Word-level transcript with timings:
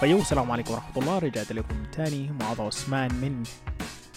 فيو 0.00 0.18
السلام 0.18 0.50
عليكم 0.50 0.72
ورحمة 0.74 1.02
الله. 1.02 1.18
رجعت 1.18 1.52
لكم 1.52 1.84
تاني 1.92 2.32
معاذ 2.40 2.60
عثمان 2.60 3.14
من 3.14 3.42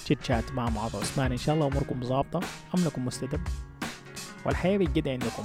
chit 0.06 0.24
chat 0.24 0.52
مع 0.52 0.70
معاذ 0.70 0.96
عثمان. 0.96 1.32
إن 1.32 1.38
شاء 1.38 1.56
الله 1.56 1.68
أموركم 1.68 2.04
ظابطة 2.04 2.40
أملكم 2.78 3.06
مستتب؟ 3.06 3.42
والحياة 4.46 4.78
بجد 4.78 5.08
عندكم. 5.08 5.44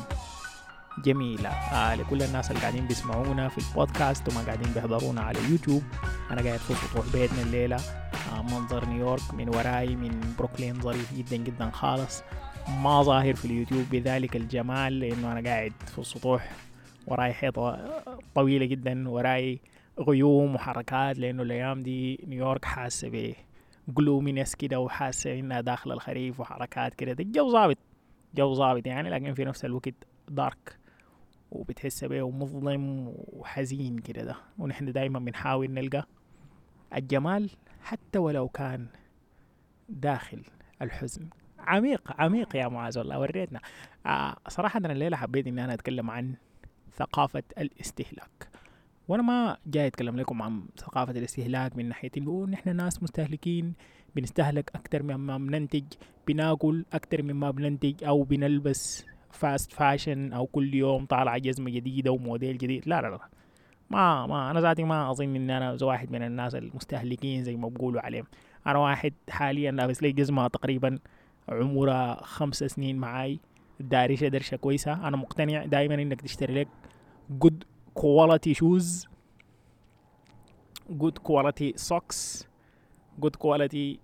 جميلة. 1.05 1.49
آه 1.49 1.95
لكل 1.95 2.23
الناس 2.23 2.51
اللي 2.51 2.61
قاعدين 2.61 2.87
بيسمعونا 2.87 3.49
في 3.49 3.59
البودكاست 3.59 4.29
وما 4.29 4.43
قاعدين 4.43 4.73
بيحضرونا 4.73 5.21
على 5.21 5.39
يوتيوب. 5.51 5.83
أنا 6.31 6.43
قاعد 6.43 6.59
في 6.59 6.75
سطوح 6.75 7.07
بيتنا 7.13 7.43
الليلة. 7.43 7.77
آه 8.33 8.43
منظر 8.43 8.85
نيويورك 8.85 9.35
من 9.35 9.49
وراي 9.49 9.97
من 9.97 10.35
بروكلين 10.39 10.81
ظريف 10.81 11.15
جدا 11.15 11.37
جدا 11.37 11.71
خالص. 11.71 12.23
ما 12.83 13.03
ظاهر 13.03 13.35
في 13.35 13.45
اليوتيوب 13.45 13.85
بذلك 13.91 14.37
الجمال 14.37 15.01
لأنه 15.01 15.33
أنا 15.33 15.51
قاعد 15.51 15.73
في 15.93 15.99
السطوح 15.99 16.51
وراي 17.07 17.33
حيطة 17.35 17.79
طويلة 18.35 18.67
جدا 18.67 19.09
وراي 19.09 19.61
غيوم 20.01 20.55
وحركات 20.55 21.19
لأنه 21.19 21.43
الأيام 21.43 21.81
دي 21.81 22.25
نيويورك 22.27 22.65
حاسة 22.65 23.35
ب 23.89 23.95
gloominess 23.95 24.55
كده 24.55 24.81
وحاسة 24.81 25.39
إنها 25.39 25.61
داخل 25.61 25.93
الخريف 25.93 26.41
وحركات 26.41 26.95
كده. 26.95 27.17
الجو 27.21 27.51
ظابط 27.51 27.79
جو 28.35 28.55
ظابط 28.55 28.87
يعني 28.87 29.11
لكن 29.11 29.35
في 29.35 29.45
نفس 29.45 29.65
الوقت 29.65 29.95
dark 30.29 30.79
وبتحس 31.51 32.05
بيه 32.05 32.31
مظلم 32.31 33.13
وحزين 33.17 33.99
كده 33.99 34.25
ده. 34.25 34.37
ونحن 34.59 34.93
دايما 34.93 35.19
بنحاول 35.19 35.71
نلقى 35.71 36.07
الجمال 36.97 37.51
حتى 37.83 38.19
ولو 38.19 38.49
كان 38.49 38.87
داخل 39.89 40.43
الحزن. 40.83 41.29
عميق 41.59 42.13
عميق 42.21 42.57
يا 42.57 42.69
معاذ 42.69 42.99
والله 42.99 43.21
وريتنا. 43.21 43.61
آه 44.07 44.37
صراحة 44.49 44.79
أنا 44.79 44.93
الليلة 44.93 45.17
حبيت 45.17 45.47
إن 45.47 45.59
أنا 45.59 45.75
أتكلم 45.75 46.11
عن 46.11 46.35
ثقافة 46.93 47.43
الاستهلاك. 47.59 48.54
وأنا 49.09 49.23
ما 49.23 49.57
جاي 49.67 49.87
اتكلم 49.87 50.17
لكم 50.17 50.43
عن 50.43 50.63
ثقافة 50.79 51.13
الاستهلاك 51.13 51.77
من 51.77 51.89
ناحية 51.89 52.11
انه 52.17 52.47
نحن 52.47 52.77
ناس 52.77 53.03
مستهلكين 53.03 53.75
بنستهلك 54.17 54.71
أكتر 54.75 55.03
مما 55.03 55.39
بننتج 55.39 55.85
بناكل 56.27 56.85
أكتر 56.93 57.23
مما 57.23 57.51
بننتج 57.51 58.05
أو 58.05 58.23
بنلبس 58.23 59.07
fast 59.31 59.73
fashion 59.73 60.33
أو 60.33 60.47
كل 60.47 60.75
يوم 60.75 61.07
طالع 61.07 61.39
جزمة 61.39 61.71
جديدة 61.71 62.13
وموديل 62.13 62.59
جديد. 62.59 62.89
لا 62.89 63.03
لا 63.03 63.07
لا 63.09 63.29
ما 63.91 64.27
ما 64.27 64.51
أنا 64.51 64.61
ذاتي 64.61 64.85
ما 64.85 65.11
أظن 65.11 65.37
إن 65.37 65.51
أنا 65.51 65.77
واحد 65.83 66.13
من 66.13 66.23
الناس 66.23 66.55
المستهلكين 66.55 67.45
زي 67.45 67.57
ما 67.57 67.69
بقولوا 67.69 68.01
عليهم. 68.01 68.25
أنا 68.67 68.79
واحد 68.79 69.13
حاليا 69.31 69.71
لابس 69.71 70.03
لي 70.03 70.13
جزمة 70.13 70.49
تقريبا 70.49 70.99
عمرها 71.49 72.21
خمس 72.23 72.65
سنين 72.65 72.97
معاي. 72.97 73.41
دارشة 73.81 74.29
درشة 74.29 74.57
كويسة 74.57 75.09
أنا 75.09 75.17
مقتنع 75.17 75.65
دائما 75.65 75.95
إنك 75.95 76.21
تشتري 76.21 76.61
لك 76.61 76.69
جود 77.31 77.65
quality 78.01 78.55
shoes 78.55 79.07
good 81.03 81.17
quality 81.29 81.73
socks 81.89 82.45
good 83.23 83.37
quality 83.45 83.99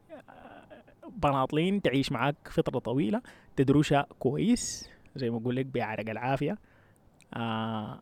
بناطلين 1.17 1.83
تعيش 1.83 2.13
معاك 2.13 2.37
فترة 2.51 2.79
طويلة 2.79 3.23
تدروشها 3.57 4.07
كويس 4.19 4.91
زي 5.17 5.31
ما 5.31 5.37
أقول 5.37 5.57
لك 5.57 5.67
بعرق 5.67 6.11
العافية. 6.11 6.59
آه 7.35 8.01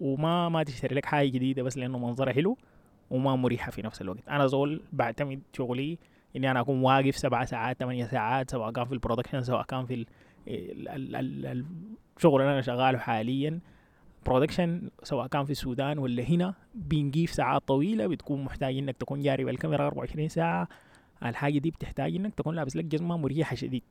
وما 0.00 0.48
ما 0.48 0.62
تشتري 0.62 0.94
لك 0.94 1.06
حاجة 1.06 1.28
جديدة 1.28 1.62
بس 1.62 1.78
لأنه 1.78 1.98
منظرها 1.98 2.32
حلو 2.32 2.56
وما 3.10 3.36
مريحة 3.36 3.70
في 3.70 3.82
نفس 3.82 4.00
الوقت. 4.00 4.28
أنا 4.28 4.46
زول 4.46 4.82
بعتمد 4.92 5.42
شغلي 5.52 5.98
إني 6.36 6.50
أنا 6.50 6.60
أكون 6.60 6.82
واقف 6.82 7.16
سبعة 7.16 7.44
ساعات 7.44 7.78
ثمانية 7.78 8.06
ساعات 8.06 8.50
سواء 8.50 8.72
كان 8.72 8.84
في 8.84 8.92
ال 8.92 8.96
production 8.96 9.42
سواء 9.42 9.62
كان 9.62 9.86
في 9.86 10.06
الشغل 12.16 12.40
اللي 12.40 12.52
أنا 12.52 12.60
شغاله 12.60 12.98
حاليا. 12.98 13.60
production 14.26 14.90
سواء 15.02 15.26
كان 15.26 15.44
في 15.44 15.50
السودان 15.50 15.98
ولا 15.98 16.22
هنا 16.22 16.54
بنقيف 16.74 17.32
ساعات 17.32 17.62
طويلة 17.68 18.06
بتكون 18.06 18.44
محتاج 18.44 18.78
إنك 18.78 18.96
تكون 18.96 19.22
جاري 19.22 19.44
بالكاميرا 19.44 19.86
24 19.86 20.28
ساعة. 20.28 20.68
الحاجة 21.24 21.58
دي 21.58 21.70
بتحتاج 21.70 22.16
إنك 22.16 22.34
تكون 22.34 22.54
لابس 22.54 22.76
لك 22.76 22.84
جزمة 22.84 23.16
مريحة 23.16 23.56
شديد. 23.56 23.82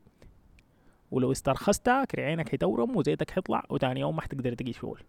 ولو 1.11 1.31
استرخصتها 1.31 2.05
كرعينك 2.05 2.49
حتورم 2.49 2.95
وزيتك 2.95 3.31
حيطلع 3.31 3.63
وتاني 3.69 3.99
يوم 3.99 4.15
ما 4.15 4.21
حتقدر 4.21 4.53
تجي 4.53 4.73
شغل. 4.73 5.01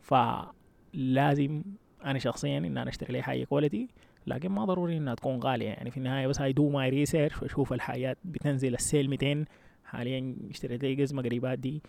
فلازم 0.00 1.62
أنا 2.04 2.18
شخصيا 2.18 2.58
إن 2.58 2.78
أنا 2.78 2.90
أشتري 2.90 3.12
لي 3.12 3.22
حاجة 3.22 3.44
quality 3.44 3.88
لكن 4.26 4.48
ما 4.48 4.64
ضروري 4.64 4.96
إنها 4.96 5.14
تكون 5.14 5.38
غالية. 5.38 5.68
يعني 5.68 5.90
في 5.90 5.96
النهاية 5.96 6.26
بس 6.26 6.40
I 6.40 6.52
do 6.52 6.70
my 6.70 6.88
research 6.90 7.42
وأشوف 7.42 7.72
الحاجات 7.72 8.18
بتنزل 8.24 8.74
ال 8.74 8.81
sale 8.81 9.10
200 9.10 9.44
حاليا 9.84 10.36
اشتريت 10.50 10.82
لي 10.82 10.94
جزمة 10.94 11.22
قريبات 11.22 11.58
دي. 11.58 11.82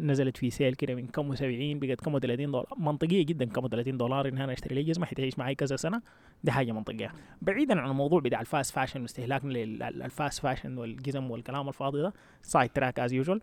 نزلت 0.00 0.36
في 0.36 0.50
sale 0.50 0.74
كده 0.74 0.94
من 0.94 1.06
كم 1.06 1.34
70 1.34 1.78
بقت 1.78 2.00
كم 2.00 2.18
30 2.18 2.46
دولار. 2.46 2.66
منطقية 2.78 3.24
جدا 3.24 3.44
كم 3.44 3.68
30 3.68 3.96
دولار 3.96 4.28
ان 4.28 4.38
أنا 4.38 4.52
أشتري 4.52 4.74
لي 4.74 4.82
جزمة 4.82 5.06
حتعيش 5.06 5.38
معي 5.38 5.54
كذا 5.54 5.76
سنة. 5.76 6.02
دي 6.44 6.50
حاجة 6.50 6.72
منطقية. 6.72 7.12
بعيدا 7.42 7.80
عن 7.80 7.90
الموضوع 7.90 8.20
بتاع 8.20 8.40
ال 8.40 8.47
fast 8.47 8.74
fashion 8.74 9.02
واستهلاكنا 9.02 9.52
لل 9.52 9.82
fast 9.82 10.42
fashion 10.42 10.78
والجزم 10.78 11.30
والكلام 11.30 11.68
الفاضي 11.68 12.02
ده. 12.02 12.12
side 12.42 12.70
track 12.70 13.00
as 13.00 13.12
usual 13.12 13.40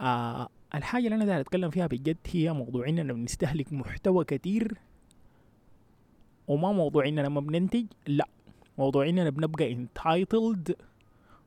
آه 0.00 0.48
الحاجة 0.74 1.04
اللي 1.04 1.14
أنا 1.14 1.24
داير 1.24 1.40
أتكلم 1.40 1.70
فيها 1.70 1.86
بجد 1.86 2.16
هي 2.32 2.52
موضوع 2.52 2.88
إننا 2.88 3.12
بنستهلك 3.12 3.72
محتوى 3.72 4.24
كتير 4.24 4.74
وما 6.48 6.72
موضوع 6.72 7.08
إننا 7.08 7.28
ما 7.28 7.40
بننتج. 7.40 7.86
لا 8.06 8.28
موضوع 8.78 9.08
إننا 9.08 9.30
بنبقى 9.30 9.72
انتايتلد 9.72 10.76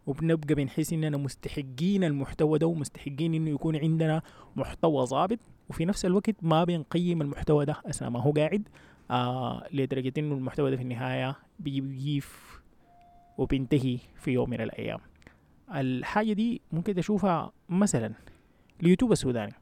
وبنبقى 0.07 0.56
بنحس 0.56 0.94
إننا 0.94 1.18
مستحقين 1.18 2.03
المحتوى 2.03 2.59
ده 2.59 2.68
ومستحقين 2.68 3.34
إنه 3.34 3.50
يكون 3.50 3.75
عندنا 3.75 4.22
محتوى 4.56 5.06
ظابط. 5.06 5.40
وفي 5.69 5.85
نفس 5.85 6.06
الوقت 6.06 6.35
ما 6.41 6.63
بنقيم 6.63 7.22
المحتوى 7.22 7.66
ده 7.66 7.75
أثناء 7.85 8.12
ما 8.12 8.22
هو 8.22 8.31
قاعد 8.31 8.68
آه 9.12 9.68
لدرجة 9.73 10.13
إنه 10.18 10.35
المحتوى 10.35 10.72
ده 10.72 10.78
في 10.78 10.84
النهاية 10.84 11.35
بيجيف 11.59 12.59
وبينتهي 13.38 13.97
في 14.16 14.31
يوم 14.31 14.50
من 14.50 14.62
الأيام. 14.62 15.00
الحاجة 15.75 16.34
دي 16.34 16.62
ممكن 16.72 16.95
تشوفها 16.95 17.51
مثلا 17.69 18.13
اليوتيوب 18.84 19.12
السوداني. 19.12 19.53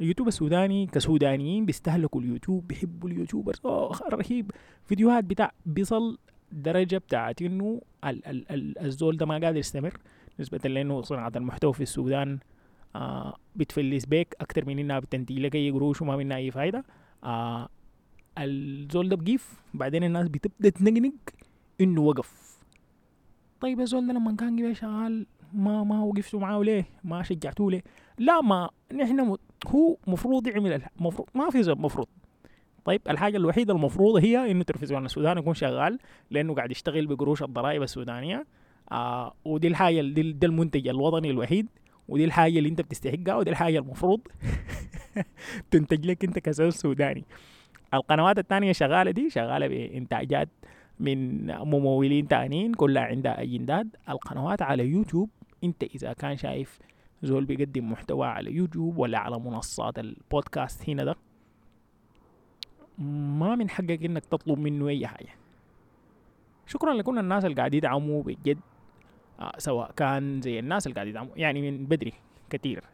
اليوتيوب 0.00 0.28
السوداني 0.28 0.86
كسودانيين 0.86 1.66
بيستهلكوا 1.66 2.20
اليوتيوب 2.20 2.66
بيحبوا 2.66 3.08
ال 3.08 3.13
YouTubers. 3.13 3.60
أوه 3.64 3.98
رهيب. 4.12 4.50
فيديوهات 4.84 5.24
بتاع 5.24 5.52
بيصل 5.66 6.18
درجة 6.52 6.98
بتاعت 6.98 7.42
إنه 7.42 7.80
الزول 8.80 9.16
ده 9.16 9.26
ما 9.26 9.34
قادر 9.34 9.56
يستمر 9.56 9.98
نسبة 10.40 10.68
لأنه 10.68 11.02
صناعة 11.02 11.32
المحتوى 11.36 11.72
في 11.72 11.80
السودان 11.80 12.38
آه 12.96 13.36
بتفلس 13.56 14.04
بيك 14.04 14.36
أكتر 14.40 14.64
من 14.64 14.78
إنها 14.78 14.98
بتنتج 14.98 15.38
لك 15.38 15.54
أي 15.54 15.70
قروش 15.70 16.02
وما 16.02 16.16
منها 16.16 16.36
أي 16.36 16.50
فايدة 16.50 16.84
آه 17.24 17.68
الزول 18.38 19.08
ده 19.08 19.16
بقيف 19.16 19.60
بعدين 19.74 20.04
الناس 20.04 20.28
بتبدأ 20.28 20.68
تنقنق 20.68 21.12
إنه 21.80 22.00
وقف 22.00 22.58
طيب 23.60 23.80
الزول 23.80 24.06
ده 24.06 24.12
لما 24.12 24.36
كان 24.36 24.58
قبل 24.58 24.76
شغال 24.76 25.26
ما 25.52 25.84
ما 25.84 26.02
وقفتوا 26.02 26.40
معاه 26.40 26.62
ليه؟ 26.62 26.84
ما 27.04 27.22
شجعتوه 27.22 27.70
ليه؟ 27.70 27.82
لا 28.18 28.40
ما 28.40 28.70
نحن. 28.94 29.36
هو 29.66 29.96
مفروض 30.06 30.46
يعمل 30.46 30.82
المفروض 31.00 31.28
ما 31.34 31.50
في 31.50 31.62
زول 31.62 31.78
مفروض 31.80 32.06
طيب 32.86 33.00
الحاجة 33.10 33.36
الوحيدة 33.36 33.74
المفروضة 33.74 34.20
هي 34.20 34.50
إنه 34.50 34.64
تلفزيون 34.64 35.04
السودان 35.04 35.38
يكون 35.38 35.54
شغال 35.54 35.98
لأنه 36.30 36.54
قاعد 36.54 36.70
يشتغل 36.70 37.06
بقروش 37.06 37.42
الضرائب 37.42 37.82
السودانية. 37.82 38.46
آه 38.92 39.34
ودي 39.44 39.68
الحاجة 39.68 40.00
دي, 40.00 40.32
دي 40.32 40.46
المنتج 40.46 40.88
الوطني 40.88 41.30
الوحيد 41.30 41.66
ودي 42.08 42.24
الحاجة 42.24 42.58
اللي 42.58 42.68
أنت 42.68 42.80
بتستحقها 42.80 43.34
ودي 43.36 43.50
الحاجة 43.50 43.78
المفروض 43.78 44.20
تنتج 45.70 46.06
لك 46.06 46.24
أنت 46.24 46.38
كسول 46.38 46.72
سوداني. 46.72 47.24
القنوات 47.94 48.38
الثانية 48.38 48.72
شغالة 48.72 49.10
دي 49.10 49.30
شغالة 49.30 49.66
بإنتاجات 49.66 50.48
من 51.00 51.46
ممولين 51.46 52.28
تانيين 52.28 52.74
كلها 52.74 53.02
عندها 53.02 53.42
أجندات 53.42 53.86
القنوات 54.08 54.62
على 54.62 54.86
يوتيوب 54.88 55.30
أنت 55.64 55.82
إذا 55.82 56.12
كان 56.12 56.36
شايف 56.36 56.78
زول 57.22 57.44
بيقدم 57.44 57.92
محتوى 57.92 58.26
على 58.26 58.52
يوتيوب 58.52 58.98
ولا 58.98 59.18
على 59.18 59.38
منصات 59.38 59.98
البودكاست 59.98 60.90
هنا 60.90 61.04
ده 61.04 61.16
ما 62.98 63.54
من 63.54 63.70
حقك 63.70 64.04
إنك 64.04 64.24
تطلب 64.24 64.58
منه 64.58 64.88
أي 64.88 65.06
حاجة. 65.06 65.28
شكرا 66.66 66.94
لكل 66.94 67.18
الناس 67.18 67.44
اللي 67.44 67.56
قاعد 67.56 67.74
يدعموا 67.74 68.22
بجد 68.22 68.58
آه 69.40 69.52
سواء 69.58 69.92
كان 69.92 70.40
زي 70.42 70.58
الناس 70.58 70.86
اللي 70.86 70.94
قاعد 70.94 71.06
يدعموا 71.06 71.32
يعني 71.36 71.70
من 71.70 71.86
بدري 71.86 72.12
كتير 72.50 72.84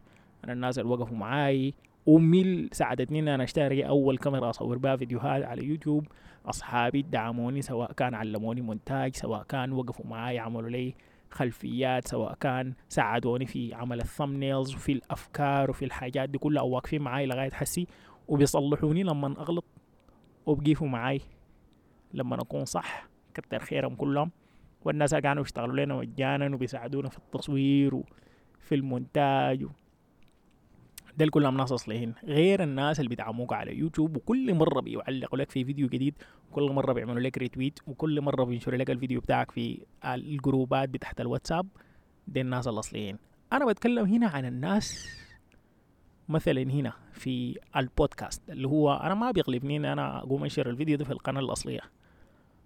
أنا 0.44 0.52
الناس 0.52 0.78
اللي 0.78 0.90
وقفوا 0.90 1.16
معاي 1.16 1.74
امي 2.08 2.68
ساعدتني 2.72 3.18
إن 3.18 3.28
أنا 3.28 3.44
أشتري 3.44 3.88
أول 3.88 4.18
كاميرا 4.18 4.50
أصور 4.50 4.78
بها 4.78 4.96
فيديوهات 4.96 5.44
على 5.44 5.64
يوتيوب. 5.64 6.06
أصحابي 6.46 7.02
دعموني 7.02 7.62
سواء 7.62 7.92
كان 7.92 8.14
علموني 8.14 8.60
مونتاج 8.60 9.16
سواء 9.16 9.42
كان 9.42 9.72
وقفوا 9.72 10.06
معاي 10.06 10.38
عملوا 10.38 10.70
لي 10.70 10.94
خلفيات 11.30 12.08
سواء 12.08 12.34
كان 12.34 12.72
ساعدوني 12.88 13.46
في 13.46 13.74
عمل 13.74 14.00
ال 14.00 14.07
thumbnails 14.07 14.74
وفي 14.74 14.92
الأفكار 14.92 15.70
وفي 15.70 15.84
الحاجات 15.84 16.28
دي 16.28 16.38
كلها 16.38 16.62
واقفين 16.62 17.02
معاي 17.02 17.26
لغاية 17.26 17.50
حسي. 17.50 17.86
وبيصلحوني 18.28 19.02
لما 19.02 19.26
أغلط. 19.26 19.64
وبقيفوا 20.46 20.88
معاي. 20.88 21.20
لما 22.14 22.40
أكون 22.42 22.64
صح 22.64 23.08
كتر 23.34 23.58
خيرهم 23.58 23.94
كلهم. 23.94 24.30
والناس 24.84 25.14
كانوا 25.14 25.42
يشتغلوا 25.42 25.84
لنا 25.84 25.94
مجانا 25.94 26.54
وبيساعدونا 26.54 27.08
في 27.08 27.18
التصوير 27.18 27.94
وفي 27.94 28.74
المونتاج 28.74 29.66
ديل 31.16 31.28
كلهم 31.28 31.56
ناس 31.56 31.72
أصليين. 31.72 32.14
غير 32.24 32.62
الناس 32.62 33.00
اللي 33.00 33.08
بيدعموك 33.08 33.52
على 33.52 33.78
يوتيوب 33.78 34.16
وكل 34.16 34.54
مرة 34.54 34.80
بيعلقوا 34.80 35.38
لك 35.38 35.50
في 35.50 35.64
فيديو 35.64 35.88
جديد 35.88 36.14
وكل 36.50 36.72
مرة 36.72 36.92
بيعملوا 36.92 37.20
لك 37.20 37.38
retweet 37.38 37.78
وكل 37.86 38.20
مرة 38.20 38.44
بينشروا 38.44 38.78
لك 38.78 38.90
الفيديو 38.90 39.20
بتاعك 39.20 39.50
في 39.50 39.80
الجروبات 40.04 40.88
بتاعت 40.88 41.20
الواتساب. 41.20 41.66
دي 42.28 42.40
الناس 42.40 42.68
الأصليين. 42.68 43.18
أنا 43.52 43.66
بتكلم 43.66 44.06
هنا 44.06 44.28
عن 44.28 44.44
الناس 44.44 45.08
مثلا 46.32 46.62
هنا 46.62 46.92
في 47.12 47.58
البودكاست 47.76 48.50
اللي 48.50 48.68
هو 48.68 48.94
أنا 48.94 49.14
ما 49.14 49.30
بيغلبني 49.30 49.76
ان 49.76 49.84
أنا 49.84 50.18
أقوم 50.18 50.42
أنشر 50.42 50.70
الفيديو 50.70 50.96
ده 50.96 51.04
في 51.04 51.10
القناة 51.12 51.40
الأصلية. 51.40 51.80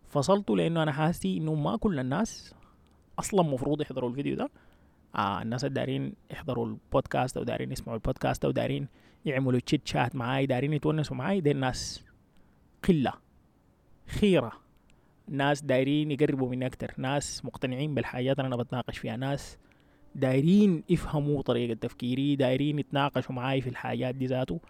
فصلته 0.07 0.57
لأنه 0.57 0.83
أنا 0.83 0.93
حاسي 0.93 1.37
إنه 1.37 1.55
ما 1.55 1.77
كل 1.77 1.99
الناس 1.99 2.55
أصلا 3.19 3.43
مفروض 3.43 3.81
يحضروا 3.81 4.11
الفيديو 4.11 4.37
ده. 4.37 4.51
آه 5.17 5.43
الناس 5.43 5.65
دارين 5.65 6.15
يحضروا 6.31 6.67
البودكاست 6.67 7.37
أو 7.37 7.43
دارين 7.43 7.73
يسمعوا 7.73 7.97
البودكاست 7.99 8.45
أو 8.45 8.51
دارين 8.51 8.89
يعملوا 9.25 9.61
تشيت 9.61 9.89
شات 9.89 10.17
معاي 10.17 10.47
دارين 10.47 10.73
يتونسوا 10.73 11.17
معاي. 11.17 11.41
دي 11.41 11.51
الناس 11.51 12.05
قله 12.89 13.13
خيرة. 14.07 14.53
ناس 15.29 15.63
دايرين 15.63 16.11
يقربوا 16.11 16.51
مني 16.51 16.67
أكتر. 16.67 16.95
ناس 16.99 17.45
مقتنعين 17.45 17.95
بالحاجات 17.95 18.39
اللي 18.39 18.47
أنا 18.47 18.57
بتناقش 18.57 18.99
فيها. 18.99 19.17
ناس 19.17 19.59
دايرين 20.17 20.83
يفهموا 20.89 21.43
طريقة 21.43 21.75
تفكيري 21.75 22.37
دايرين 22.37 22.79
يتناقشوا 22.79 23.35
معاي 23.35 23.61
في 23.61 23.69
الحاجات 23.71 24.15
دي 24.15 24.27
ذاته 24.27 24.61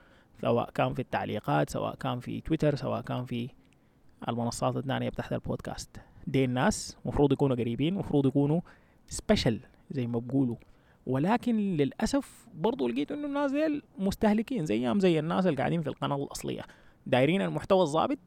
سواء 0.40 0.70
كان 0.70 0.94
في 0.94 1.02
التعليقات 1.02 1.70
سواء 1.70 1.94
كان 1.94 2.20
في 2.20 2.40
تويتر 2.40 2.76
سواء 2.76 3.00
كان 3.00 3.24
في 3.24 3.48
المنصات 4.28 4.76
الثانية 4.76 5.08
بتاعت 5.08 5.32
البودكاست. 5.32 6.00
دي 6.26 6.44
الناس 6.44 6.96
مفروض 7.04 7.32
يكونوا 7.32 7.56
قريبين 7.56 7.94
مفروض 7.94 8.26
يكونوا 8.26 8.60
special 9.08 9.60
زي 9.90 10.06
ما 10.06 10.18
بقولوا. 10.18 10.56
ولكن 11.06 11.56
للأسف 11.76 12.46
برضو 12.54 12.88
لقيت 12.88 13.12
إنه 13.12 13.26
الناس 13.26 13.52
ديل 13.52 13.82
مستهلكين 13.98 14.66
زيهم 14.66 15.00
زي 15.00 15.18
الناس 15.18 15.46
اللي 15.46 15.56
قاعدين 15.56 15.82
في 15.82 15.88
القناة 15.88 16.16
الأصلية. 16.16 16.62
دايرين 17.06 17.42
المحتوى 17.42 17.82
الضابط 17.82 18.18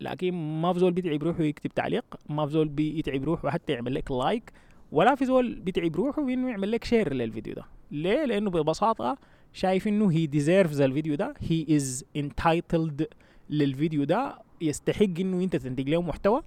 لكن 0.00 0.60
ما 0.60 0.72
في 0.72 0.78
زول 0.78 0.92
بيتعب 0.92 1.22
روحه 1.22 1.42
يكتب 1.42 1.70
تعليق 1.70 2.04
ما 2.28 2.46
في 2.46 2.52
زول 2.52 2.68
بيتعب 2.68 3.24
روحه 3.24 3.50
حتى 3.50 3.72
يعمل 3.72 3.94
لك 3.94 4.10
like 4.10 4.52
ولا 4.92 5.14
في 5.14 5.24
زول 5.24 5.54
بيتعب 5.54 5.96
روحه 5.96 6.24
بانه 6.24 6.50
يعمل 6.50 6.72
لك 6.72 6.84
share 6.84 7.14
للفيديو 7.14 7.54
ده. 7.54 7.64
ليه؟ 7.90 8.24
لأنه 8.24 8.50
ببساطة 8.50 9.18
شايف 9.52 9.88
إنه 9.88 10.10
he 10.10 10.26
deserves 10.26 10.80
الفيديو 10.80 11.14
ده. 11.14 11.34
he 11.38 11.76
is 11.76 12.04
entitled 12.16 13.08
للفيديو 13.50 14.04
ده. 14.04 14.38
يستحق 14.60 15.20
إنه 15.20 15.42
أنت 15.44 15.56
تنتج 15.56 15.88
له 15.88 16.02
محتوى 16.02 16.42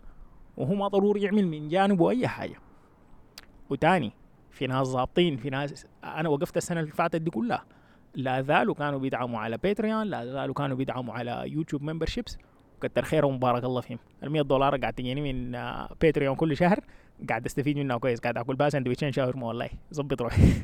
وهو 0.58 0.76
ما 0.76 0.88
ضروري 0.88 1.22
يعمل 1.22 1.48
من 1.48 1.68
جانبه 1.68 2.10
أي 2.10 2.28
حاجة. 2.28 2.56
وتاني 3.70 4.12
في 4.52 4.68
ناس 4.68 4.88
ظابطين 4.88 5.38
في 5.38 5.50
ناس 5.50 5.86
أنا 6.04 6.30
وقفت 6.30 6.58
السنة 6.58 6.80
اللي 6.80 6.92
فاتت 6.92 7.22
دي 7.22 7.32
كلها. 7.32 7.66
لا 8.16 8.42
زالوا 8.42 8.76
كانوا 8.76 9.00
بيدعموا 9.00 9.40
على 9.40 9.58
باتريون 9.58 10.08
لا 10.08 10.26
زالوا 10.26 10.54
كانوا 10.54 10.78
بيدعموا 10.78 11.14
على 11.14 11.44
يوتيوب 11.46 11.82
memberships 11.82 12.38
كتر 12.82 13.04
خيرهم 13.04 13.36
مبارك 13.36 13.64
الله 13.64 13.82
فيهم. 13.82 14.00
ال 14.24 14.30
100 14.30 14.42
دولار 14.42 14.78
قاعد 14.78 14.94
تجيني 14.94 15.34
من 15.34 15.52
باتريون 16.02 16.36
كل 16.36 16.58
شهر. 16.58 16.80
قاعد 17.30 17.46
استفيد 17.46 17.78
منها 17.78 17.98
كويس 17.98 18.20
قاعد 18.20 18.38
آكل 18.38 18.56
بها 18.56 18.70
سندويتشين 18.70 19.12
شاورما 19.12 19.48
والله. 19.48 19.70
ظبط 19.94 20.22
روحي. 20.22 20.44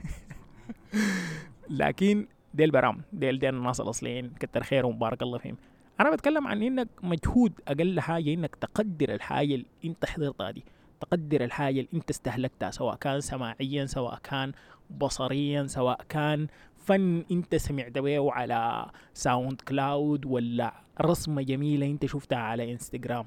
لكن 1.70 2.28
ديل 2.54 2.72
برضو 2.72 3.02
ديل 3.14 3.40
ديل 3.40 3.56
الناس 3.56 3.82
الأصليين 3.82 4.30
كتر 4.40 4.64
خيرهم 4.64 4.96
مبارك 4.96 5.22
الله 5.22 5.38
فيهم. 5.38 5.58
أنا 6.00 6.12
بتكلم 6.12 6.48
عن 6.48 6.64
إنك 6.64 6.88
مجهود 7.04 7.54
أقل 7.68 8.00
حاجة 8.00 8.34
إنك 8.34 8.56
تقدر 8.56 9.14
الحاجة 9.14 9.56
اللي 9.56 9.66
أنت 9.86 10.06
حضرتها 10.06 10.52
دي. 10.52 10.64
تقدر 11.00 11.44
الحاجة 11.44 11.80
اللي 11.80 11.90
أنت 11.94 12.10
استهلكتها 12.10 12.72
سواء 12.72 12.96
كان 12.96 13.22
سماعيا 13.22 13.86
سواء 13.86 14.20
كان 14.24 14.52
بصريا 14.90 15.68
سواء 15.68 16.02
كان 16.10 16.48
فن 16.78 17.24
أنت 17.32 17.56
سمعت 17.56 17.98
بيه 17.98 18.32
على 18.32 18.86
ساوند 19.14 19.62
كلاود 19.62 20.26
ولا 20.26 20.74
رسمة 21.02 21.42
جميلة 21.42 21.86
أنت 21.86 22.06
شفتها 22.06 22.38
على 22.38 22.72
انستغرام 22.72 23.26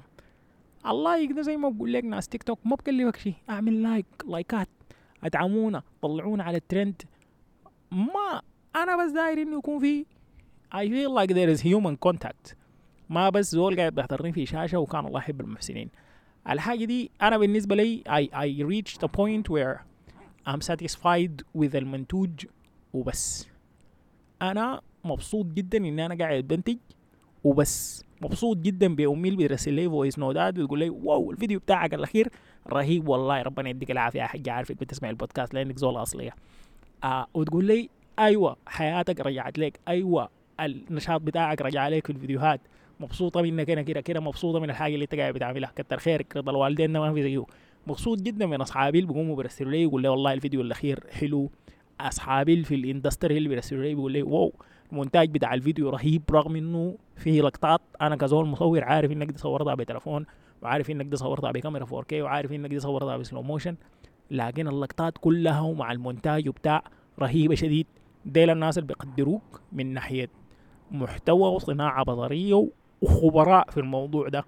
الله 0.87 1.17
يقدر 1.17 1.41
زي 1.41 1.57
ما 1.57 1.69
بقول 1.69 1.93
لك 1.93 2.03
ناس 2.03 2.27
تيك 2.27 2.43
توك 2.43 2.59
ما 2.65 2.75
بكلفك 2.75 3.15
شيء 3.17 3.35
أعمل 3.49 3.83
like 3.83 4.05
لايكات 4.27 4.67
أدعمونا 5.23 5.83
طلعونا 6.01 6.43
على 6.43 6.57
الترند. 6.57 7.01
ما 7.91 8.41
أنا 8.75 9.05
بس 9.05 9.11
داير 9.11 9.41
إنه 9.41 9.57
يكون 9.57 9.79
في 9.79 10.05
I 10.73 10.87
feel 10.87 11.11
like 11.19 11.33
there 11.33 11.49
is 11.49 11.61
human 11.61 12.09
contact. 12.09 12.55
ما 13.09 13.29
بس 13.29 13.51
زول 13.51 13.75
قاعد 13.77 13.95
بيحضرني 13.95 14.31
في 14.31 14.45
شاشة 14.45 14.77
وكان 14.77 15.05
الله 15.05 15.19
يحب 15.19 15.41
المحسنين. 15.41 15.89
الحاجة 16.49 16.85
دي 16.85 17.11
أنا 17.21 17.37
بالنسبة 17.37 17.75
لي 17.75 18.03
I, 18.07 18.35
I 18.35 18.63
reached 18.71 19.03
a 19.03 19.07
point 19.07 19.49
where 19.49 19.85
I'm 20.47 20.61
satisfied 20.61 21.43
with 21.57 21.75
المنتوج 21.75 22.45
وبس. 22.93 23.47
أنا 24.41 24.81
مبسوط 25.05 25.45
جدا 25.45 25.77
إن 25.77 25.99
أنا 25.99 26.15
قاعد 26.15 26.47
بنتج 26.47 26.77
وبس. 27.43 28.05
مبسوط 28.21 28.57
جدا 28.57 28.95
بأمي 28.95 29.29
اللي 29.29 29.43
بترسل 29.43 29.73
لي 29.73 29.89
voice 29.89 30.19
نوتات 30.19 30.53
بتقول 30.53 30.79
لي 30.79 30.89
wow 30.89 31.31
الفيديو 31.31 31.59
بتاعك 31.59 31.93
الأخير. 31.93 32.29
رهيب 32.67 33.07
والله 33.07 33.41
ربنا 33.41 33.69
يديك 33.69 33.91
العافية 33.91 34.19
يا 34.19 34.25
حاجة 34.25 34.51
عارفك 34.51 34.75
بتسمع 34.75 35.09
البودكاست 35.09 35.53
لأنك 35.53 35.77
زول 35.77 36.01
أصلية. 36.01 36.35
آه 37.03 37.27
وتقول 37.33 37.65
لي 37.65 37.89
أيوة 38.19 38.57
حياتك 38.65 39.19
رجعت 39.19 39.59
لك. 39.59 39.79
أيوة 39.87 40.29
النشاط 40.59 41.21
بتاعك 41.21 41.61
رجع 41.61 41.87
لك 41.87 42.07
في 42.07 42.13
الفيديوهات. 42.13 42.61
مبسوطة 42.99 43.41
منك 43.41 43.69
أنا 43.69 43.81
كده 43.81 44.01
كده 44.01 44.19
مبسوطة 44.19 44.59
من 44.59 44.69
الحاجة 44.69 44.93
اللي 44.93 45.03
انت 45.03 45.15
قاعد 45.15 45.33
بتعملها. 45.33 45.71
كتر 45.75 45.97
خيرك 45.97 46.37
رضا 46.37 46.51
الوالدين 46.51 46.91
ما 46.91 47.13
في 47.13 47.23
زيه. 47.23 47.45
مبسوط 47.87 48.21
جدا 48.21 48.45
من 48.45 48.61
أصحابي 48.61 48.99
اللي 48.99 49.13
بيقوموا 49.13 49.35
بيرسلوا 49.35 49.71
لي 49.71 49.81
يقول 49.81 50.01
لي 50.01 50.09
والله 50.09 50.33
الفيديو 50.33 50.61
الأخير 50.61 50.99
حلو. 51.11 51.51
أصحابي 51.99 52.63
في 52.63 52.75
ال 52.75 52.82
industry 52.82 53.37
اللي 53.37 53.49
بيرسلوا 53.49 53.83
لي 53.83 53.95
بيقول 53.95 54.11
لي 54.11 54.23
wow. 54.23 54.53
المونتاج 54.91 55.29
بتاع 55.29 55.53
الفيديو 55.53 55.89
رهيب 55.89 56.21
رغم 56.31 56.55
إنه 56.55 56.97
فيه 57.15 57.41
لقطات 57.41 57.81
أنا 58.01 58.15
كزول 58.15 58.45
مصور 58.45 58.83
عارف 58.83 59.11
إنك 59.11 59.27
دي 59.27 59.37
صورتها 59.37 59.75
بتليفون 59.75 60.25
وعارف 60.61 60.89
إنك 60.91 61.05
دي 61.05 61.15
صورتها 61.15 61.51
بكاميرا 61.51 61.85
4K 61.85 62.13
وعارف 62.13 62.51
إنك 62.51 62.69
دي 62.69 62.79
صورتها 62.79 63.17
ب 63.17 63.22
slow 63.22 63.41
motion 63.41 63.75
لكن 64.31 64.67
اللقطات 64.67 65.17
كلها 65.17 65.61
ومع 65.61 65.91
المونتاج 65.91 66.49
وبتاع 66.49 66.83
رهيبة 67.19 67.55
شديد. 67.55 67.87
ديل 68.25 68.49
الناس 68.49 68.77
اللي 68.77 68.87
بيقدروك 68.87 69.61
من 69.71 69.93
ناحية 69.93 70.29
محتوى 70.91 71.49
وصناعة 71.49 72.03
بصرية 72.03 72.67
وخبراء 73.01 73.69
في 73.71 73.79
الموضوع 73.79 74.27
ده. 74.29 74.45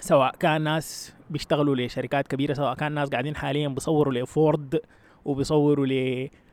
سواء 0.00 0.36
كان 0.36 0.62
ناس 0.62 1.14
بيشتغلوا 1.30 1.76
لشركات 1.76 2.28
كبيرة 2.28 2.54
سواء 2.54 2.74
كان 2.74 2.92
ناس 2.92 3.08
قاعدين 3.08 3.36
حاليا 3.36 3.68
بيصوروا 3.68 4.14
لفورد 4.14 4.80
وبيصوروا 5.24 5.86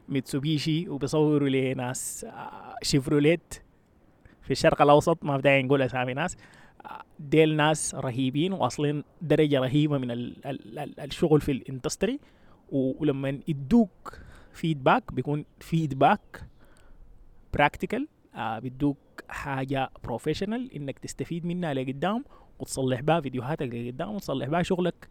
لميتسوبيشي 0.09 0.89
وبيصوروا 0.89 1.49
لناس 1.49 2.25
شيفروليت 2.83 3.53
في 4.41 4.51
الشرق 4.51 4.81
الأوسط 4.81 5.23
ما 5.23 5.37
بداعي 5.37 5.63
نقول 5.63 5.81
أسامي 5.81 6.13
ناس 6.13 6.37
ديل 7.19 7.55
ناس 7.55 7.95
رهيبين 7.95 8.53
واصلين 8.53 9.03
درجة 9.21 9.59
رهيبة 9.59 9.97
من 9.97 10.11
ال 10.11 10.45
ال 10.45 10.79
ال 10.79 10.99
الشغل 10.99 11.41
في 11.41 11.51
ال 11.51 11.59
industry 11.59 12.19
ولما 12.71 13.39
يدوك 13.47 14.19
feedback 14.53 15.13
بيكون 15.13 15.45
feedback 15.59 16.43
practical 17.53 18.07
آه 18.35 18.59
بيدوك 18.59 18.97
حاجة 19.29 19.89
professional 20.03 20.73
إنك 20.73 20.99
تستفيد 20.99 21.45
منها 21.45 21.73
لقدام 21.73 22.23
وتصلح 22.59 23.01
بها 23.01 23.21
فيديوهاتك 23.21 23.67
لقدام 23.73 24.15
وتصلح 24.15 24.47
بها 24.47 24.63
شغلك 24.63 25.07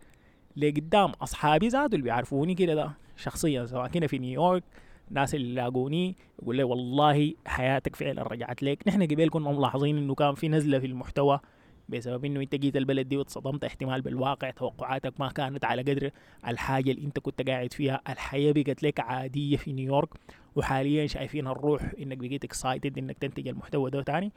لقدام. 0.56 1.12
أصحابي 1.22 1.68
ذاته 1.68 1.94
اللي 1.94 2.02
بيعرفوني 2.04 2.54
كده 2.54 2.74
ده 2.74 2.90
شخصيا 3.16 3.66
سواء 3.66 3.88
كنا 3.88 4.06
في 4.06 4.18
نيويورك 4.18 4.62
الناس 5.08 5.34
اللي 5.34 5.54
لاقوني 5.54 6.16
يقول 6.42 6.56
لي 6.56 6.62
والله 6.62 7.34
حياتك 7.46 7.96
فعلا 7.96 8.22
رجعت 8.22 8.62
لك 8.62 8.88
نحن 8.88 9.02
قبل 9.02 9.28
كنا 9.28 9.52
ملاحظين 9.52 9.98
إنه 9.98 10.14
كان 10.14 10.34
في 10.34 10.48
نزلة 10.48 10.78
في 10.78 10.86
المحتوى 10.86 11.40
بسبب 11.88 12.24
إنه 12.24 12.40
أنت 12.40 12.54
جيت 12.54 12.76
البلد 12.76 13.08
دي 13.08 13.16
واتصدمت 13.16 13.64
احتمال 13.64 14.02
بالواقع 14.02 14.50
توقعاتك 14.50 15.20
ما 15.20 15.28
كانت 15.28 15.64
على 15.64 15.82
قدر 15.82 16.10
الحاجة 16.48 16.90
اللي 16.90 17.06
أنت 17.06 17.18
كنت 17.18 17.48
قاعد 17.48 17.72
فيها. 17.72 18.00
الحياة 18.08 18.52
بقت 18.52 18.82
لك 18.82 19.00
عادية 19.00 19.56
في 19.56 19.72
نيويورك 19.72 20.08
وحاليا 20.56 21.06
شايفين 21.06 21.46
الروح 21.46 21.92
إنك 21.98 22.18
بقيت 22.18 22.44
excited 22.44 22.98
إنك 22.98 23.18
تنتج 23.18 23.48
المحتوى 23.48 23.90
ده 23.90 24.02
تاني. 24.02 24.32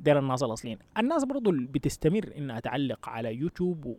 ديل 0.00 0.18
الناس 0.18 0.42
الأصليين. 0.42 0.78
الناس 0.98 1.24
برضو 1.24 1.50
اللي 1.50 1.66
بتستمر 1.66 2.32
إنها 2.38 2.60
تعلق 2.60 3.08
على 3.08 3.34
يوتيوب 3.34 3.86
و... 3.86 3.96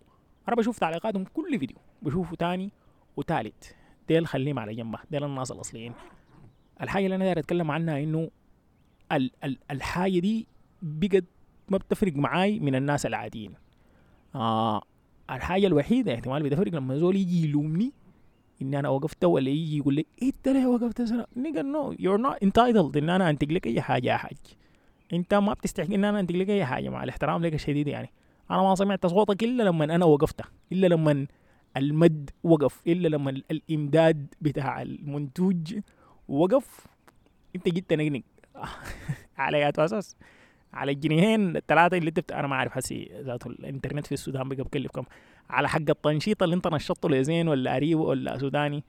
أنا 0.47 0.55
بشوف 0.55 0.79
تعليقاتهم 0.79 1.23
كل 1.33 1.59
فيديو 1.59 1.77
بشوفه 2.01 2.35
تاني 2.35 2.71
وتالت. 3.17 3.75
ديل 4.07 4.27
خليهم 4.27 4.59
على 4.59 4.75
جنبه 4.75 4.99
ديل 5.11 5.23
الناس 5.23 5.51
الأصليين. 5.51 5.93
الحاجة 6.81 7.05
اللي 7.05 7.15
أنا 7.15 7.23
داير 7.25 7.39
أتكلم 7.39 7.71
عنها 7.71 8.03
إنه 8.03 8.29
ال 9.11 9.31
ال 9.43 9.57
الحاجة 9.71 10.19
دي 10.19 10.47
بقت 10.81 11.23
ما 11.69 11.77
بتفرق 11.77 12.13
معاي 12.15 12.59
من 12.59 12.75
الناس 12.75 13.05
العاديين. 13.05 13.53
آه 14.35 14.81
الحاجة 15.29 15.67
الوحيدة 15.67 16.13
احتمال 16.13 16.43
بتفرق 16.43 16.73
لما 16.73 16.97
زول 16.97 17.15
يجي 17.15 17.43
يلومني 17.47 17.91
ان 18.61 18.73
أنا 18.73 18.89
وقفت 18.89 19.25
ولا 19.25 19.49
يجي 19.49 19.77
يقول 19.77 19.93
لي 19.93 20.05
إيه 20.21 20.27
أنت 20.27 20.47
ليه 20.47 20.65
وقفت 20.65 21.13
nigga 21.37 21.61
no 21.61 21.95
you're 21.99 22.17
not 22.21 22.43
entitled 22.43 22.97
إن 22.97 23.09
أنا 23.09 23.29
أنتج 23.29 23.51
لك 23.51 23.67
أي 23.67 23.81
حاجة 23.81 24.07
يا 24.07 24.17
حاج. 24.17 24.37
أنت 25.13 25.33
ما 25.33 25.53
بتستحق 25.53 25.93
إن 25.93 26.05
أنا 26.05 26.19
أنتج 26.19 26.35
لك 26.35 26.49
أي 26.49 26.65
حاجة 26.65 26.89
مع 26.89 27.03
الاحترام 27.03 27.45
لك 27.45 27.53
الشديد 27.53 27.87
يعني. 27.87 28.09
أنا 28.51 28.61
ما 28.61 28.75
سمعت 28.75 29.05
صوتك 29.05 29.43
إلا 29.43 29.63
لما 29.63 29.83
أنا 29.85 30.05
وقفت 30.05 30.41
إلا 30.71 30.87
لما 30.87 31.27
المد 31.77 32.29
وقف 32.43 32.81
إلا 32.87 33.07
لما 33.07 33.29
الإمداد 33.51 34.27
بتاع 34.41 34.81
المنتوج 34.81 35.79
وقف. 36.27 36.87
انت 37.55 37.69
جيت 37.69 37.89
تنقنق. 37.89 38.23
على 39.37 39.69
أساس. 39.69 40.15
على 40.73 40.91
الجنيهين 40.91 41.57
الثلاثه 41.57 41.97
اللي 41.97 42.11
انت 42.17 42.31
أنا 42.31 42.47
ما 42.47 42.55
أعرف 42.55 42.71
حسي 42.71 43.11
ذاته 43.21 43.47
الإنترنت 43.47 44.05
في 44.07 44.11
السودان 44.11 44.49
بقى 44.49 44.63
بكلف 44.63 44.91
كم 44.91 45.03
على 45.49 45.69
حق 45.69 45.89
التنشيط 45.89 46.43
اللي 46.43 46.55
انت 46.55 46.67
نشطته 46.67 47.09
لزين 47.09 47.47
ولا 47.47 47.75
قريب 47.75 47.99
ولا 47.99 48.37
سوداني 48.37 48.83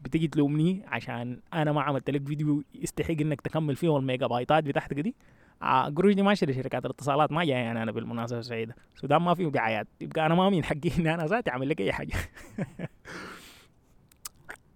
بتيجي 0.00 0.28
تلومني 0.28 0.82
عشان 0.86 1.40
أنا 1.54 1.72
ما 1.72 1.82
عملت 1.82 2.10
لك 2.10 2.26
فيديو 2.26 2.64
يستحق 2.74 3.14
إنك 3.20 3.40
تكمل 3.40 3.76
فيه 3.76 3.96
الميجا 3.96 4.26
بايتات 4.26 4.64
بتاعتك 4.64 5.00
دي. 5.00 5.14
آه 5.62 5.88
قروش 5.88 6.14
دي 6.14 6.22
ما 6.22 6.34
شري 6.34 6.54
شركات 6.54 6.84
الاتصالات 6.84 7.32
ما 7.32 7.44
جاي 7.44 7.54
يعني 7.54 7.82
أنا 7.82 7.92
بالمناسبة 7.92 8.38
السعيده 8.38 8.76
السودان 8.94 9.22
ما 9.22 9.34
فيه 9.34 9.48
دعايات. 9.48 9.86
يبقى 10.00 10.26
أنا 10.26 10.34
ما 10.34 10.50
من 10.50 10.64
حقي 10.64 10.90
إني 10.98 11.14
أنا 11.14 11.26
ذاتي 11.26 11.50
أعمل 11.50 11.68
لك 11.68 11.80
أي 11.80 11.92
حاجة. 11.92 12.14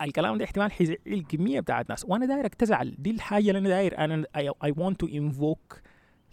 الكلام 0.02 0.38
ده 0.38 0.44
احتمال 0.44 0.72
حيزعل 0.72 0.98
الكميه 1.06 1.60
بتاعت 1.60 1.90
ناس. 1.90 2.04
وأنا 2.04 2.26
دايرك 2.26 2.54
تزعل. 2.54 2.94
دي 2.98 3.10
الحاجة 3.10 3.48
اللي 3.48 3.58
أنا 3.58 3.68
داير. 3.68 3.98
أنا 3.98 4.24
I 4.64 4.70
want 4.70 4.94
to 5.06 5.10
invoke 5.10 5.76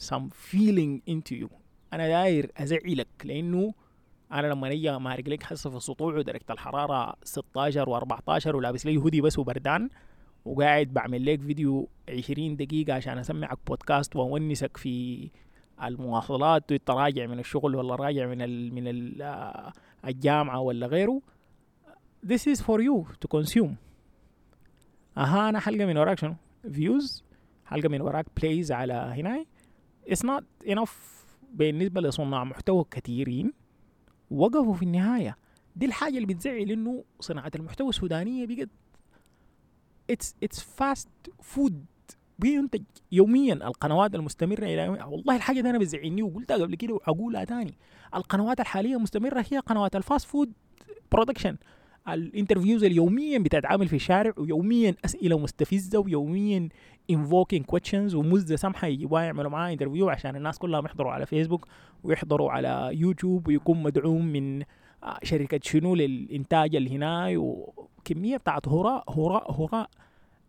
some 0.09 0.29
feeling 0.51 1.01
into 1.09 1.35
you. 1.43 1.47
أنا 1.93 2.07
داير 2.07 2.51
أزعلك 2.57 3.07
لأنه 3.23 3.73
أنا 4.31 4.47
لما 4.47 4.67
أجي 4.67 4.89
أمارق 4.89 5.29
لك 5.29 5.43
حصة 5.43 5.69
في 5.69 5.77
السطوع 5.77 6.13
ودرجه 6.13 6.45
الحرارة 6.49 7.15
16 7.23 7.99
و14 7.99 8.47
ولابس 8.55 8.85
لي 8.85 8.97
هودي 8.97 9.21
بس 9.21 9.39
وبردان 9.39 9.89
وقاعد 10.45 10.87
بعمل 10.87 11.25
لك 11.25 11.41
فيديو 11.41 11.89
20 12.09 12.55
دقيقة 12.55 12.93
عشان 12.93 13.17
أسمعك 13.17 13.57
بودكاست 13.67 14.15
وأونسك 14.15 14.77
في 14.77 15.29
المواصلات 15.83 16.71
وأنت 16.71 16.89
راجع 16.91 17.25
من 17.25 17.39
الشغل 17.39 17.75
ولا 17.75 17.95
راجع 17.95 18.25
من 18.25 18.41
ال 18.41 18.73
من 18.73 18.87
ال 18.87 19.21
الجامعة 20.05 20.59
ولا 20.59 20.87
غيره. 20.87 21.21
This 22.27 22.47
is 22.47 22.61
for 22.61 22.79
you 22.81 23.05
to 23.21 23.27
consume. 23.37 23.75
أها 25.17 25.49
أنا 25.49 25.59
حلقة 25.59 25.85
من 25.85 25.97
وراك 25.97 26.19
شنو؟ 26.19 26.35
Views. 26.67 27.21
حلقة 27.65 27.89
من 27.89 28.01
وراك 28.01 28.25
plays 28.39 28.71
على 28.71 28.93
هنا 28.93 29.45
it's 30.07 30.25
not 30.25 30.43
enough 30.67 30.91
بالنسبة 31.53 32.01
لصناع 32.01 32.43
محتوى 32.43 32.85
كثيرين. 32.91 33.53
وقفوا 34.31 34.73
في 34.73 34.83
النهاية. 34.83 35.37
دي 35.75 35.85
الحاجة 35.85 36.15
اللي 36.15 36.25
بتزعل 36.25 36.71
إنه 36.71 37.03
صناعة 37.19 37.51
المحتوى 37.55 37.89
السودانية 37.89 38.45
بقت 38.47 38.69
it's 40.09 40.35
it's 40.43 40.59
fast 40.59 41.09
food 41.41 41.85
بينتج 42.39 42.83
يوميا. 43.11 43.53
القنوات 43.53 44.15
المستمرة 44.15 44.65
إلى 44.65 44.89
والله 44.89 45.35
الحاجة 45.35 45.61
دي 45.61 45.69
أنا 45.69 45.77
بتزعلني 45.77 46.23
وقلتها 46.23 46.57
قبل 46.57 46.75
كده 46.75 46.93
وأقولها 46.93 47.43
تاني. 47.43 47.77
القنوات 48.15 48.59
الحالية 48.59 48.97
مستمره 48.97 49.45
هي 49.51 49.59
قنوات 49.59 49.95
ال 49.95 50.02
fast 50.02 50.27
food 50.27 50.53
production 51.11 51.57
ال 52.09 52.16
interviews 52.16 52.83
اليوميا 52.83 53.39
بتتعامل 53.39 53.87
في 53.87 53.95
الشارع 53.95 54.33
ويوميا 54.37 54.95
أسئلة 55.05 55.39
مستفزة 55.39 55.99
ويوميا 55.99 56.69
invoking 57.09 57.65
questions 57.65 58.15
ومزة 58.15 58.55
سمحه 58.55 58.87
يجيبوها 58.87 59.23
يعملوا 59.23 59.51
معاه 59.51 59.73
interview 59.73 60.09
عشان 60.09 60.35
الناس 60.35 60.57
كلهم 60.59 60.85
يحضروا 60.85 61.11
على 61.11 61.25
فيسبوك 61.25 61.67
ويحضروا 62.03 62.51
على 62.51 62.89
يوتيوب 62.93 63.47
ويكون 63.47 63.83
مدعوم 63.83 64.25
من 64.25 64.63
شركة 65.23 65.59
شنو 65.63 65.95
للإنتاج 65.95 66.75
اللي 66.75 66.89
هنا 66.95 67.37
وكمية 67.37 68.37
بتاعت 68.37 68.67
هراء 68.67 69.11
هراء 69.11 69.51
هراء. 69.51 69.89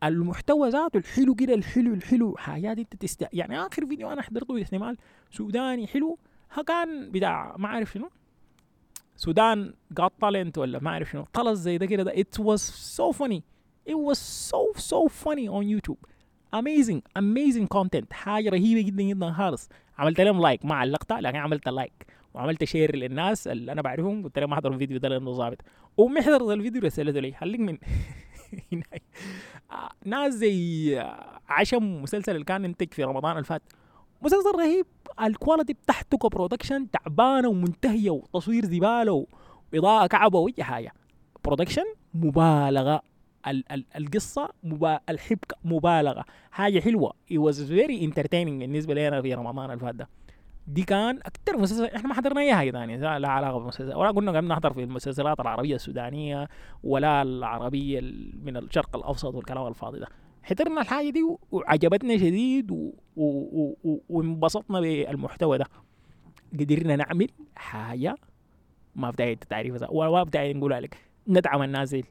المحتوى 0.04 0.68
ذاته 0.68 0.96
الحلو 0.98 1.34
كده 1.34 1.54
الحلو 1.54 1.94
الحلو. 1.94 2.36
حاجات 2.38 2.78
انت 2.78 2.96
تست 2.96 3.28
يعني 3.32 3.60
آخر 3.60 3.86
فيديو 3.86 4.12
أنا 4.12 4.22
حضرته 4.22 4.62
احتمال 4.62 4.96
سوداني 5.30 5.86
حلو 5.86 6.18
كان 6.66 7.10
بتاع 7.10 7.56
ما 7.58 7.66
أعرف 7.66 7.92
شنو. 7.92 8.10
سودان 9.16 9.74
جات 9.90 10.12
تالنت 10.20 10.58
ولا 10.58 10.78
ما 10.78 10.90
أعرف 10.90 11.10
شنو. 11.10 11.26
طلز 11.32 11.60
زي 11.60 11.78
ده 11.78 11.86
كده 11.86 12.02
ده. 12.02 12.12
It 12.12 12.40
was 12.42 12.60
so 12.96 13.12
funny. 13.18 13.40
It 13.88 13.94
was 13.94 14.18
so 14.50 14.80
so 14.80 15.08
funny 15.24 15.48
on 15.48 15.64
YouTube. 15.74 16.00
Amazing 16.56 17.00
amazing 17.18 17.66
content. 17.76 18.12
حاجة 18.12 18.50
رهيبة 18.50 18.80
جدا 18.80 19.02
جدا 19.02 19.32
خالص. 19.32 19.68
عملت 19.98 20.20
لهم 20.20 20.40
like 20.42 20.64
ما 20.64 20.74
علقتها 20.74 21.20
لكن 21.20 21.36
عملت 21.36 21.68
like 21.68 22.06
وعملت 22.34 22.64
share 22.64 22.96
للناس 22.96 23.48
اللي 23.48 23.72
أنا 23.72 23.82
بعرفهم. 23.82 24.22
قلت 24.24 24.38
لهم 24.38 24.52
أحضروا 24.52 24.74
الفيديو 24.74 24.98
ده 24.98 25.08
لأنه 25.08 25.32
ظابط. 25.32 25.58
ومحضر 25.96 26.52
الفيديو 26.52 26.82
رسلته 26.82 27.20
لي 27.20 27.32
حلق 27.32 27.58
من 27.58 27.78
ناس 30.04 30.34
زي 30.34 30.98
عشم 31.48 32.02
مسلسل 32.02 32.32
اللي 32.32 32.44
كان 32.44 32.64
انتج 32.64 32.92
في 32.92 33.04
رمضان 33.04 33.32
اللي 33.32 33.44
فات. 33.44 33.62
مسلسل 34.22 34.58
رهيب. 34.58 34.86
ال 35.22 35.29
quality 35.29 35.72
بتاعته 35.72 36.18
ك 36.18 36.25
production 36.25 36.90
تعبانة 36.90 37.48
ومنتهية 37.48 38.10
وتصوير 38.10 38.64
زبالة 38.64 39.26
وإضاءة 39.72 40.06
كعبة 40.06 40.38
وأي 40.38 40.64
حاجة. 40.64 40.92
production 41.44 41.84
مبالغة. 42.14 43.02
ال 43.46 43.72
ال 43.72 43.84
القصة 43.96 44.48
مبا 44.62 45.00
الحبكة 45.08 45.56
مبالغة. 45.64 46.24
حاجة 46.50 46.80
حلوة. 46.80 47.12
It 47.32 47.38
was 47.38 47.56
very 47.56 48.06
entertaining 48.10 48.58
بالنسبة 48.58 48.94
لي 48.94 49.08
أنا 49.08 49.22
في 49.22 49.34
رمضان 49.34 49.70
اللي 49.70 49.92
ده. 49.92 50.08
دي 50.66 50.82
كان 50.82 51.18
أكثر 51.18 51.56
مسلسل 51.58 51.84
إحنا 51.84 52.08
ما 52.08 52.14
حضرنا 52.14 52.40
اي 52.40 52.54
حاجة 52.54 52.70
ثانية 52.70 53.18
لا 53.18 53.28
علاقة 53.28 53.58
بالمسلسل. 53.58 53.94
ولا 53.96 54.10
قلنا 54.10 54.30
قاعدين 54.30 54.50
نحضر 54.50 54.72
في 54.72 54.82
المسلسلات 54.82 55.40
العربية 55.40 55.74
السودانية 55.74 56.48
ولا 56.82 57.22
العربية 57.22 58.00
من 58.42 58.56
الشرق 58.56 58.96
الأوسط 58.96 59.34
والكلام 59.34 59.66
الفاضي 59.66 59.98
ده. 59.98 60.08
حضرنا 60.46 60.80
الحاجة 60.80 61.10
دي 61.10 61.22
وعجبتنا 61.52 62.16
شديد 62.18 62.92
وانبسطنا 64.08 64.80
بالمحتوى 64.80 65.58
ده. 65.58 65.66
قدرنا 66.60 66.96
نعمل 66.96 67.28
حاجة 67.56 68.14
ما 68.94 69.10
بداية 69.10 69.34
تعريف 69.36 69.82
ولا 69.90 70.22
بداية 70.22 70.54
نقولها 70.54 70.80
لك 70.80 70.96
ندعم 71.28 71.62
الناس 71.62 71.90
دي 71.90 72.04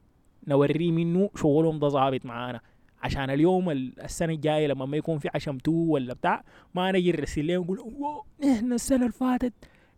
نوريه 0.48 0.92
منه 0.92 1.30
شغلهم 1.36 1.80
ده 1.80 1.88
ظابط 1.88 2.26
معانا. 2.26 2.62
عشان 3.04 3.30
اليوم 3.30 3.70
السنة 3.72 4.34
الجاية 4.34 4.68
لما 4.68 4.86
ما 4.86 4.98
يكون 4.98 5.20
في 5.20 5.30
عشم 5.36 5.58
two 5.58 5.72
ولا 5.72 6.14
بتاع 6.14 6.44
ما 6.76 6.92
نجي 6.92 7.12
نرسل 7.12 7.48
لهم 7.48 7.64
نقول 7.64 8.22
إحنا 8.44 8.76
السنة 8.76 9.00
اللي 9.00 9.12
فاتت 9.12 9.54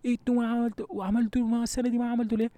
أنتوا 0.06 0.36
ما 0.36 0.48
عملتوا 0.48 0.86
وعملتوا 0.90 1.42
ما 1.42 1.64
السنة 1.64 1.90
دي 1.90 1.98
ما 1.98 2.10
عملتوا 2.12 2.38
ليه؟ 2.38 2.52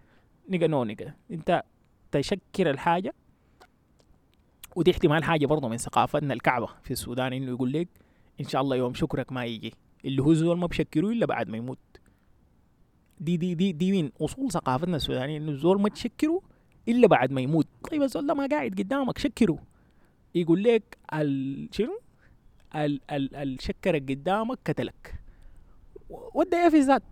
nigga 0.49 0.67
no 0.67 0.83
nigga 0.83 1.13
انت 1.31 1.63
تشكر 2.11 2.69
الحاجة 2.69 3.13
ودي 4.75 4.91
احتمال 4.91 5.23
حاجة 5.23 5.45
برضه 5.45 5.67
من 5.69 5.77
ثقافتنا 5.77 6.33
الكعبة 6.33 6.67
في 6.83 6.91
السودان 6.91 7.33
إنه 7.33 7.51
يقول 7.51 7.73
لك 7.73 7.87
إن 8.41 8.45
شاء 8.47 8.61
الله 8.61 8.75
يوم 8.75 8.93
شكرك 8.93 9.31
ما 9.31 9.45
يجي. 9.45 9.73
اللي 10.05 10.21
هو 10.21 10.33
زول 10.33 10.57
ما 10.57 10.67
بشكروه 10.67 11.11
إلا 11.11 11.25
بعد 11.25 11.49
ما 11.49 11.57
يموت. 11.57 11.79
دي 13.19 13.37
دي 13.37 13.55
دي 13.55 13.71
دي 13.71 14.01
من 14.01 14.11
أصول 14.21 14.51
ثقافتنا 14.51 14.95
السودانية 14.95 15.37
إنه 15.37 15.51
الزول 15.51 15.81
ما 15.81 15.89
تشكره 15.89 16.41
إلا 16.87 17.07
بعد 17.07 17.31
ما 17.31 17.41
يموت. 17.41 17.67
طيب 17.91 18.01
الزول 18.01 18.27
ده 18.27 18.33
ما 18.33 18.47
قاعد 18.47 18.71
قدامك 18.71 19.17
شكره 19.17 19.57
يقول 20.35 20.63
لك 20.63 20.97
ال 21.13 21.69
شنو؟ 21.71 21.99
ال 22.75 23.01
ال 23.11 23.35
الشكرك 23.35 24.11
قدامك 24.11 24.59
قتلك. 24.67 25.15
وده 26.09 26.69
في 26.69 26.77
الذات 26.77 27.03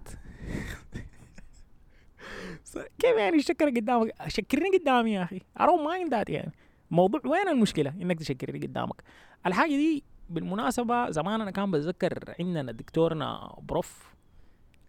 كيف 2.99 3.17
يعني 3.17 3.37
الشكرك 3.37 3.75
قدامك؟ 3.75 4.13
شكرني 4.27 4.77
قدامي 4.77 5.13
يا 5.13 5.23
أخي. 5.23 5.41
Never 5.59 5.77
mind 5.77 6.13
ذات 6.13 6.29
يعني. 6.29 6.51
موضوع 6.91 7.21
وين 7.25 7.47
المشكلة؟ 7.47 7.89
إنك 8.01 8.19
تشكرني 8.19 8.59
قدامك. 8.67 9.03
الحاجة 9.45 9.69
دي 9.69 10.03
بالمناسبة 10.29 11.09
زمان 11.09 11.41
أنا 11.41 11.51
كان 11.51 11.71
بتذكر 11.71 12.35
عندنا 12.39 12.71
دكتورنا 12.71 13.55
بروف 13.61 14.13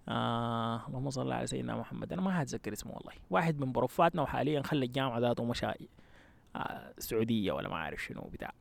آه 0.09 0.87
اللهم 0.89 1.11
صل 1.11 1.33
على 1.33 1.47
سيدنا 1.47 1.77
محمد. 1.77 2.13
أنا 2.13 2.23
ما 2.23 2.33
حاتذكر 2.33 2.73
اسمه 2.73 2.93
والله. 2.93 3.13
واحد 3.31 3.61
من 3.61 3.73
بروفاتنا 3.73 4.23
وحاليا 4.23 4.63
خلى 4.63 4.85
الجامعة 4.85 5.19
ذاته 5.19 5.45
مشى 5.45 5.67
آه 5.67 6.93
السعوديه 6.99 7.53
ولا 7.53 7.69
ما 7.69 7.75
أعرف 7.75 8.03
شنو 8.05 8.21
بتاع 8.23 8.53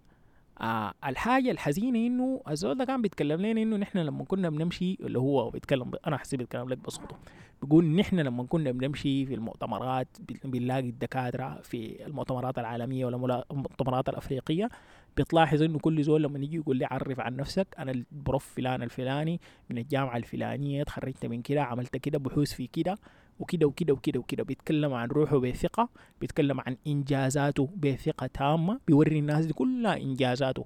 آه 0.62 0.94
الحاجة 1.06 1.52
الحزينة 1.52 2.00
إنه 2.00 2.42
الزول 2.50 2.78
ده 2.78 2.86
كان 2.86 3.02
بيتكلم 3.02 3.42
لنا 3.42 3.62
إنه 3.62 3.78
نحن 3.78 3.98
لما 3.98 4.24
كنا 4.24 4.50
بنمشي 4.50 4.98
اللي 5.02 5.20
هو 5.20 5.50
بيتكلم 5.50 5.92
أنا 6.08 6.18
حسيت 6.18 6.40
بيتكلم 6.40 6.70
لك 6.70 6.78
بصوته. 6.78 7.16
بيقول 7.62 7.86
نحن 7.86 8.20
لما 8.20 8.44
كنا 8.44 8.72
بنمشي 8.72 9.26
في 9.26 9.34
المؤتمرات 9.34 10.08
بنلاقي 10.46 10.80
الدكاترة 10.80 11.62
في 11.64 12.06
المؤتمرات 12.06 12.60
العالمية 12.60 13.06
ولا 13.06 13.46
المؤتمرات 13.52 14.10
الأفريقية 14.10 14.70
بتلاحظ 15.18 15.62
إنه 15.62 15.80
كل 15.80 16.04
زول 16.04 16.24
لما 16.24 16.40
يجي 16.40 16.56
يقول 16.58 16.78
لي 16.78 16.86
عرف 16.86 17.20
عن 17.20 17.36
نفسك 17.36 17.68
أنا 17.80 17.92
البروف 17.92 18.46
فلان 18.56 18.84
الفلاني 18.84 19.42
من 19.70 19.78
الجامعة 19.78 20.18
الفلانية 20.18 20.84
تخرجت 20.84 21.26
من 21.26 21.42
كده 21.42 21.64
عملت 21.64 21.98
كده 21.98 22.20
بحوث 22.20 22.54
في 22.54 22.68
كده 22.68 22.98
وكده 23.40 23.68
وكده 23.68 23.94
وكده 23.94 24.20
وكده. 24.20 24.44
بيتكلم 24.44 24.94
عن 24.94 25.08
روحه 25.08 25.38
بثقة 25.40 25.90
بيتكلم 26.22 26.60
عن 26.62 26.78
إنجازاته 26.88 27.70
بثقة 27.76 28.28
تامة 28.28 28.80
بيوري 28.88 29.20
الناس 29.20 29.46
دي 29.46 29.54
كلها 29.54 29.98
إنجازاته. 29.98 30.66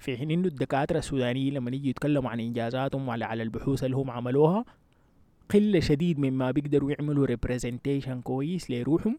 في 0.00 0.16
حين 0.16 0.30
إنه 0.30 0.48
الدكاترة 0.48 0.98
السودانيين 0.98 1.54
لما 1.54 1.70
يجي 1.70 1.90
يتكلموا 1.90 2.30
عن 2.30 2.40
إنجازاتهم 2.40 3.08
وعلى 3.08 3.24
على 3.24 3.42
البحوث 3.42 3.84
اللي 3.84 3.96
هم 3.96 4.10
عملوها 4.10 4.64
قلة 5.50 5.80
شديد 5.80 6.18
مما 6.18 6.50
بيقدروا 6.50 6.90
يعملوا 6.90 7.26
representation 7.26 8.20
كويس 8.20 8.70
لروحهم 8.70 9.18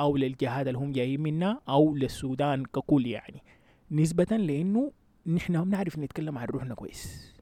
أو 0.00 0.16
للجهات 0.16 0.66
اللي 0.66 0.78
هم 0.78 0.92
جايين 0.92 1.20
منها 1.20 1.60
أو 1.68 1.94
للسودان 1.96 2.64
ككل 2.64 3.06
يعني. 3.06 3.42
نسبة 3.90 4.36
لإنه 4.36 4.92
نحن 5.26 5.56
ما 5.56 5.64
بنعرف 5.64 5.98
نتكلم 5.98 6.38
عن 6.38 6.46
روحنا 6.46 6.74
كويس. 6.74 7.32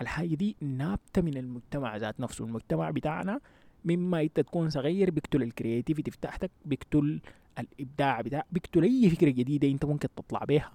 الحاجة 0.00 0.34
دي 0.34 0.56
نابتة 0.60 1.22
من 1.22 1.36
المجتمع 1.36 1.96
ذات 1.96 2.20
نفسه. 2.20 2.44
المجتمع 2.44 2.90
بتاعنا 2.90 3.40
مما 3.88 4.22
انت 4.22 4.40
تكون 4.40 4.70
صغير 4.70 5.10
بيقتل 5.10 5.42
ال 5.42 5.48
creativity 5.48 6.10
بتاعتك 6.10 6.50
بيقتل 6.64 7.20
الإبداع 7.58 8.20
بتاع 8.20 8.44
بيقتل 8.52 8.82
أي 8.82 9.10
فكرة 9.10 9.30
جديدة 9.30 9.68
انت 9.68 9.84
ممكن 9.84 10.08
تطلع 10.16 10.44
بيها. 10.44 10.72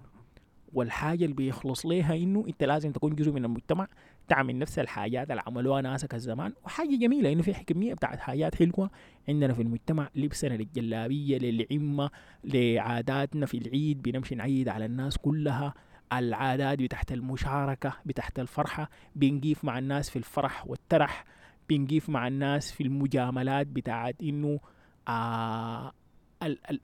والحاجة 0.73 1.23
اللي 1.23 1.35
بيخلص 1.35 1.85
ليها 1.85 2.15
إنه 2.15 2.45
أنت 2.47 2.63
لازم 2.63 2.91
تكون 2.91 3.15
جزء 3.15 3.31
من 3.31 3.45
المجتمع 3.45 3.87
تعمل 4.27 4.59
نفس 4.59 4.79
الحاجات 4.79 5.31
اللي 5.31 5.41
عملوها 5.47 5.81
ناسك 5.81 6.13
الزمان 6.15 6.53
وحاجة 6.65 6.95
جميلة 6.95 7.31
إنه 7.31 7.41
في 7.41 7.53
كمية 7.53 7.93
بتاعت 7.93 8.19
حاجات 8.19 8.55
حلوة 8.55 8.89
عندنا 9.29 9.53
في 9.53 9.61
المجتمع 9.61 10.09
لبسنا 10.15 10.53
للجلابية 10.53 11.37
للعمة 11.37 12.09
لعاداتنا 12.43 13.45
في 13.45 13.57
العيد 13.57 14.01
بنمشي 14.01 14.35
نعيد 14.35 14.69
على 14.69 14.85
الناس 14.85 15.17
كلها. 15.17 15.73
العادات 16.13 16.79
بتاعت 16.79 17.11
المشاركة 17.11 17.93
بتاعت 18.05 18.39
الفرحة 18.39 18.89
بنقيف 19.15 19.65
مع 19.65 19.79
الناس 19.79 20.09
في 20.09 20.15
الفرح 20.15 20.67
والترح. 20.67 21.25
بنقيف 21.69 22.09
مع 22.09 22.27
الناس 22.27 22.71
في 22.71 22.83
المجاملات 22.83 23.67
بتاعت 23.67 24.15
إنه 24.23 24.59
آه 25.07 25.91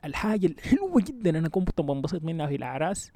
الحاجة 0.05 0.45
الحلوة 0.48 1.01
جدا 1.07 1.29
أنا 1.39 1.50
كنت 1.50 1.81
بنبسط 1.81 2.24
منها 2.24 2.48
في 2.48 2.55
الأعراس 2.55 3.12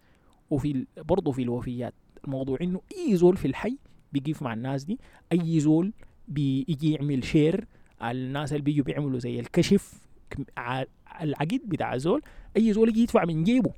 وفي 0.50 0.86
برضه 0.98 1.32
في 1.32 1.42
الوفيات. 1.42 1.94
الموضوع 2.26 2.58
إنه 2.62 2.82
أي 2.98 3.16
زول 3.16 3.38
في 3.38 3.48
الحي 3.48 3.78
بيقيف 4.14 4.42
مع 4.42 4.54
الناس 4.54 4.84
دي 4.84 5.00
أي 5.32 5.60
زول 5.60 5.94
بيجي 6.28 6.92
يعمل 6.92 7.24
شير 7.24 7.66
الناس 8.04 8.52
اللي 8.52 8.64
بيجوا 8.64 8.86
بيعملوا 8.86 9.20
زي 9.20 9.40
الكشف 9.40 9.94
العقد 11.22 11.62
بتاع 11.66 11.94
الزول 11.94 12.22
أي 12.58 12.74
زول 12.74 12.90
يجي 12.90 13.02
يدفع 13.04 13.26
من 13.26 13.44
جيبه 13.44 13.72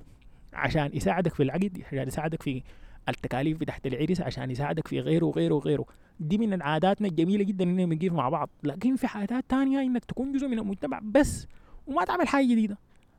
عشان 0.53 0.89
يساعدك 0.93 1.33
في 1.33 1.43
العقد 1.43 1.81
عشان 1.87 2.07
يساعدك 2.07 2.41
في 2.41 2.63
التكاليف 3.09 3.57
بتاعت 3.57 3.87
العرس 3.87 4.21
عشان 4.21 4.51
يساعدك 4.51 4.87
في 4.87 4.99
غيره 4.99 5.25
وغيره 5.25 5.55
وغيره. 5.55 5.85
دي 6.19 6.37
من 6.37 6.61
عاداتنا 6.61 7.07
الجميلة 7.07 7.43
جدا 7.43 7.63
إننا 7.63 7.85
بنقيف 7.85 8.13
مع 8.13 8.29
بعض. 8.29 8.49
لكن 8.63 8.95
في 8.95 9.07
عادات 9.07 9.45
تانية 9.49 9.81
إنك 9.81 10.05
تكون 10.05 10.31
جزء 10.31 10.47
من 10.47 10.59
المجتمع 10.59 10.99
بس 11.03 11.47
وما 11.87 12.05
تعمل 12.05 12.27
حاجة 12.27 12.45
جديدة. 12.45 12.77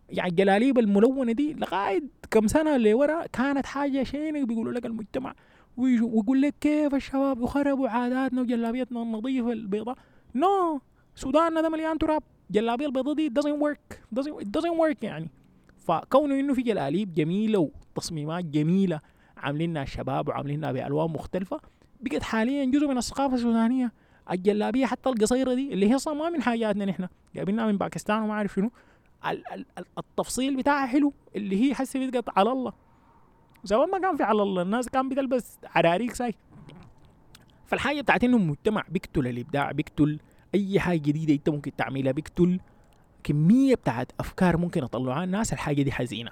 يعني 0.08 0.30
الجلاليب 0.30 0.78
الملونة 0.78 1.32
دي 1.32 1.54
لغاية 1.54 2.02
كم 2.30 2.46
سنة 2.46 2.76
لورا 2.76 3.26
كانت 3.26 3.66
حاجة 3.66 4.02
شينة 4.02 4.44
بيقولوا 4.44 4.72
لك 4.72 4.86
المجتمع. 4.86 5.34
ويقول 5.76 6.42
لك 6.42 6.54
كيف 6.60 6.94
الشباب 6.94 7.42
يخربوا 7.42 7.88
عاداتنا 7.88 8.40
وجلابيتنا 8.40 9.02
النظيفة 9.02 9.52
البيضاء. 9.52 9.96
نو 10.34 10.76
no. 10.76 10.80
سوداننا 11.14 11.60
ده 11.60 11.68
مليان 11.68 11.98
تراب. 11.98 12.22
جلابية 12.50 12.86
البيضاء 12.86 13.14
دي 13.14 13.30
doesn't 13.30 13.60
work. 13.60 13.96
Doesn't, 14.20 14.44
doesn't 14.44 14.76
work 14.78 14.96
يعني. 15.02 15.30
فكونه 15.78 16.40
إنه 16.40 16.54
في 16.54 16.62
جلاليب 16.62 17.14
جميلة 17.14 17.70
وتصميمات 17.94 18.44
جميلة 18.44 19.00
عاملينها 19.36 19.82
الشباب 19.82 20.28
وعاملينها 20.28 20.72
بألوان 20.72 21.10
مختلفة. 21.10 21.60
بقت 22.00 22.22
حاليا 22.22 22.64
جزء 22.64 22.86
من 22.88 22.98
الثقافة 22.98 23.34
السودانية. 23.34 23.92
الجلابية 24.30 24.86
حتى 24.86 25.10
القصيرة 25.10 25.54
دي 25.54 25.72
اللي 25.72 25.90
هي 25.90 25.94
أصلا 25.94 26.14
ما 26.14 26.30
من 26.30 26.42
حاجاتنا 26.42 26.84
نحن. 26.84 27.08
جايبينها 27.34 27.66
من 27.66 27.78
باكستان 27.78 28.22
وما 28.22 28.32
أعرف 28.32 28.54
شنو. 28.54 28.70
التفصيل 29.98 30.56
بتاعها 30.56 30.86
حلو 30.86 31.12
اللي 31.36 31.64
هي 31.64 31.74
حسي 31.74 32.06
بتقط 32.06 32.38
على 32.38 32.52
الله. 32.52 32.72
زمان 33.64 33.90
ما 33.90 33.98
كان 33.98 34.16
في 34.16 34.22
على 34.22 34.42
الله 34.42 34.62
الناس 34.62 34.88
كان 34.88 35.08
بتلبس 35.08 35.58
عراريك 35.64 36.14
ساي. 36.14 36.34
فالحاجة 37.66 38.00
بتاعت 38.00 38.24
إنه 38.24 38.36
المجتمع 38.36 38.84
بيقتل 38.88 39.26
الإبداع 39.26 39.72
بيقتل 39.72 40.18
أي 40.54 40.80
حاجة 40.80 40.98
جديدة 40.98 41.34
أنت 41.34 41.48
ممكن 41.48 41.76
تعملها 41.76 42.12
بيقتل 42.12 42.60
كمية 43.24 43.74
بتاعت 43.74 44.12
أفكار 44.20 44.56
ممكن 44.56 44.84
يطلعوها 44.84 45.24
الناس 45.24 45.52
الحاجة 45.52 45.82
دي 45.82 45.92
حزينة. 45.92 46.30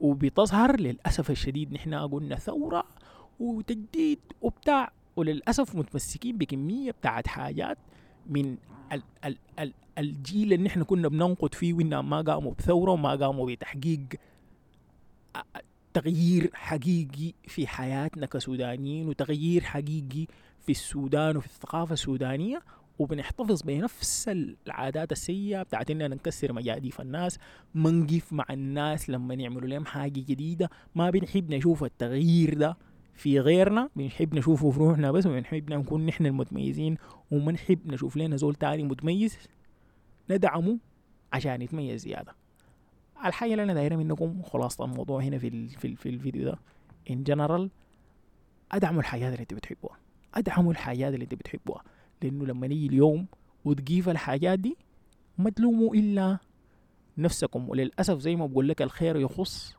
وبتظهر 0.00 0.80
للأسف 0.80 1.30
الشديد 1.30 1.72
نحن 1.72 1.94
قلنا 1.94 2.36
ثورة 2.36 2.84
وتجديد 3.40 4.18
وبتاع 4.42 4.92
وللأسف 5.16 5.76
متمسكين 5.76 6.38
بكمية 6.38 6.90
بتاعت 6.90 7.26
حاجات 7.26 7.78
من 8.26 8.56
ال 8.92 9.02
ال 9.24 9.36
ال 9.58 9.72
الجيل 9.98 10.52
اللي 10.52 10.68
إحنا 10.68 10.84
كنا 10.84 11.08
بننقد 11.08 11.54
فيه 11.54 11.74
وانهم 11.74 12.10
ما 12.10 12.20
قاموا 12.20 12.52
بثورة 12.58 12.90
وما 12.92 13.14
قاموا 13.14 13.50
بتحقيق 13.50 14.06
تغيير 15.94 16.50
حقيقي 16.54 17.32
في 17.48 17.66
حياتنا 17.66 18.26
كسودانيين 18.26 19.08
وتغيير 19.08 19.62
حقيقي 19.64 20.26
في 20.60 20.72
السودان 20.72 21.36
وفي 21.36 21.46
الثقافة 21.46 21.92
السودانية. 21.92 22.62
وبنحتفظ 23.00 23.62
بنفس 23.62 24.30
العادات 24.66 25.12
السيئة 25.12 25.62
بتاعت 25.62 25.90
إننا 25.90 26.08
نكسر 26.08 26.52
مجاديف 26.52 27.00
الناس 27.00 27.38
ما 27.74 27.90
نقف 27.90 28.32
مع 28.32 28.44
الناس 28.50 29.10
لما 29.10 29.34
يعملوا 29.34 29.68
لهم 29.68 29.86
حاجة 29.86 30.20
جديدة. 30.20 30.70
ما 30.94 31.10
بنحب 31.10 31.54
نشوف 31.54 31.84
التغيير 31.84 32.54
ده 32.54 32.76
في 33.14 33.40
غيرنا 33.40 33.90
بنحب 33.96 34.34
نشوفه 34.34 34.70
في 34.70 34.78
روحنا 34.78 35.12
بس 35.12 35.26
وبنحب 35.26 35.72
نكون 35.72 36.06
نحن 36.06 36.26
المتميزين. 36.26 36.96
وما 37.30 37.52
نحب 37.52 37.92
نشوف 37.92 38.16
لنا 38.16 38.36
زول 38.36 38.54
تاني 38.54 38.82
متميز 38.82 39.38
ندعمه 40.30 40.78
عشان 41.32 41.62
يتميز 41.62 42.00
زيادة. 42.00 42.34
الحاجة 43.24 43.52
اللي 43.52 43.62
أنا 43.62 43.74
دايرة 43.74 43.96
منكم 43.96 44.42
خلاصة 44.42 44.84
الموضوع 44.84 45.22
هنا 45.22 45.38
في, 45.38 45.68
في, 45.68 45.96
في 45.96 46.08
الفيديو 46.08 46.44
ده. 46.44 46.58
In 47.10 47.32
general 47.32 47.68
أدعموا 48.72 49.00
الحاجات 49.00 49.32
اللي 49.32 49.42
أنت 49.42 49.54
بتحبوها. 49.54 49.98
أدعموا 50.34 50.72
الحاجات 50.72 51.14
اللي 51.14 51.24
أنت 51.24 51.34
بتحبوها. 51.34 51.82
لأنه 52.22 52.46
لما 52.46 52.66
نيجي 52.66 52.86
اليوم 52.86 53.26
وتقيف 53.64 54.08
الحاجات 54.08 54.58
دي 54.58 54.76
ما 55.38 55.50
تلوموا 55.50 55.94
إلا 55.94 56.38
نفسكم. 57.18 57.68
وللأسف 57.68 58.18
زي 58.18 58.36
ما 58.36 58.46
بقول 58.46 58.68
لك 58.68 58.82
الخير 58.82 59.16
يخص 59.16 59.76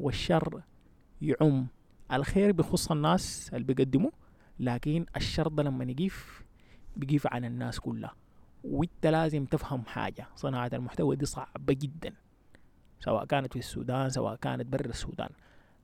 والشر 0.00 0.62
يعم. 1.22 1.66
الخير 2.12 2.52
بيخص 2.52 2.90
الناس 2.90 3.50
اللي 3.54 3.64
بيقدموا 3.64 4.10
لكن 4.60 5.06
الشر 5.16 5.48
ده 5.48 5.62
لما 5.62 5.84
يقيف 5.84 6.42
بيقيف 6.96 7.26
عن 7.26 7.44
الناس 7.44 7.80
كلها. 7.80 8.14
وانت 8.64 9.06
لازم 9.06 9.44
تفهم 9.44 9.84
حاجة 9.86 10.26
صناعة 10.36 10.70
المحتوى 10.72 11.16
دي 11.16 11.26
صعبة 11.26 11.72
جدا 11.72 12.12
سواء 13.00 13.24
كانت 13.24 13.52
في 13.52 13.58
السودان 13.58 14.10
سواء 14.10 14.34
كانت 14.36 14.66
برا 14.66 14.86
السودان. 14.86 15.28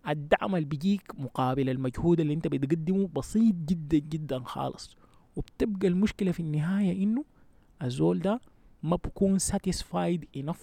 الدعم 0.09 0.55
اللي 0.55 0.67
بيجيك 0.67 1.13
مقابل 1.19 1.71
المجهود 1.71 2.21
اللي 2.21 2.35
انت 2.35 2.49
بتقدمه 2.49 3.09
بسيط 3.09 3.55
جدا 3.55 3.99
جدا 3.99 4.39
خالص. 4.45 4.97
وبتبقى 5.39 5.89
المشكلة 5.89 6.33
في 6.33 6.41
النهاية 6.41 7.03
إنه 7.03 7.25
الزول 7.83 8.19
ده 8.19 8.41
ما 8.83 8.97
بكون 8.97 9.39
satisfied 9.39 10.21
enough 10.39 10.63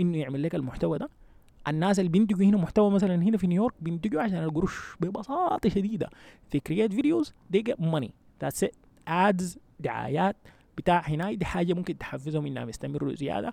إنه 0.00 0.18
يعمل 0.18 0.42
لك 0.42 0.54
المحتوى 0.54 0.98
ده. 0.98 1.08
الناس 1.68 1.98
اللي 1.98 2.10
بينتجوا 2.10 2.44
هنا 2.46 2.56
محتوى 2.56 2.90
مثلا 2.90 3.14
هنا 3.14 3.36
في 3.36 3.46
نيويورك 3.46 3.74
بينتجوا 3.80 4.22
عشان 4.22 4.38
القروش 4.44 4.96
ببساطة 5.00 5.68
شديدة. 5.68 6.10
They 6.56 6.60
create 6.72 6.92
videos 6.92 7.28
they 7.56 7.60
get 7.70 7.84
money. 7.84 8.10
That's 8.44 8.68
it. 8.68 8.74
دعايات 9.80 10.36
بتاع 10.76 11.00
هنا 11.00 11.32
دي 11.32 11.44
حاجة 11.44 11.74
ممكن 11.74 11.98
تحفزهم 11.98 12.46
إنهم 12.46 12.68
يستمروا 12.68 13.14
زيادة. 13.14 13.52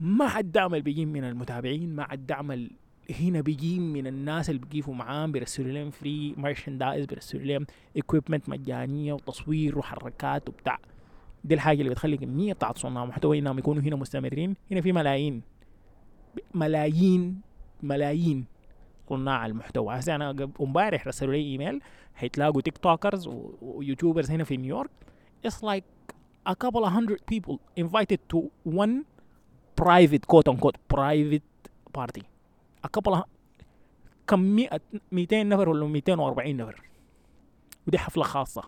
مع 0.00 0.38
الدعم 0.38 0.74
اللي 0.74 0.82
بيجي 0.84 1.06
من 1.06 1.24
المتابعين 1.24 1.94
مع 1.94 2.12
الدعم 2.12 2.68
هنا 3.10 3.40
بيجي 3.40 3.78
من 3.78 4.06
الناس 4.06 4.50
اللي 4.50 4.60
بيقيفوا 4.60 4.94
معاهم 4.94 5.32
بيرسلوا 5.32 5.72
لهم 5.72 5.90
free 5.90 6.34
merchandise 6.36 7.06
بيرسلوا 7.06 7.42
لهم 7.42 7.66
equipment 7.96 8.48
مجانية 8.48 9.12
وتصوير 9.12 9.78
وحركات 9.78 10.48
وبتاع. 10.48 10.78
دي 11.44 11.54
الحاجة 11.54 11.78
اللي 11.78 11.90
بتخلي 11.90 12.16
كمية 12.16 12.52
بتاعت 12.52 12.78
صناع 12.78 13.04
محتوى 13.04 13.38
انهم 13.38 13.58
يكونوا 13.58 13.82
هنا 13.82 13.96
مستمرين؟ 13.96 14.56
هنا 14.70 14.80
في 14.80 14.92
ملايين. 14.92 15.42
ملايين 16.54 17.40
ملايين 17.82 18.44
صناع 19.08 19.46
المحتوى. 19.46 19.98
هسه 19.98 20.14
أنا 20.14 20.50
امبارح 20.60 21.06
رسلوا 21.06 21.32
لي 21.32 21.40
ايميل 21.40 21.80
حيتلاقوا 22.14 22.60
TikTokers 22.60 22.78
و 22.78 23.28
YouTubers 23.62 24.30
هنا 24.30 24.44
في 24.44 24.56
نيويورك 24.56 24.90
it's 25.46 25.62
like 25.62 25.84
a 26.46 26.54
couple 26.54 26.84
of 26.84 26.92
hundred 26.92 27.20
people 27.32 27.58
invited 27.76 28.20
to 28.32 28.38
one 28.64 29.04
private 29.82 30.26
quote 30.26 30.48
unquote 30.48 30.78
private 30.94 31.48
party. 31.98 32.22
A 32.86 32.88
couple 32.88 33.16
of 33.16 33.22
كم 34.26 34.40
100 34.40 34.80
200 35.12 35.42
نفر 35.42 35.68
ولا 35.68 35.86
240 35.86 36.56
نفر. 36.56 36.82
ودي 37.86 37.98
حفلة 37.98 38.24
خاصة. 38.24 38.62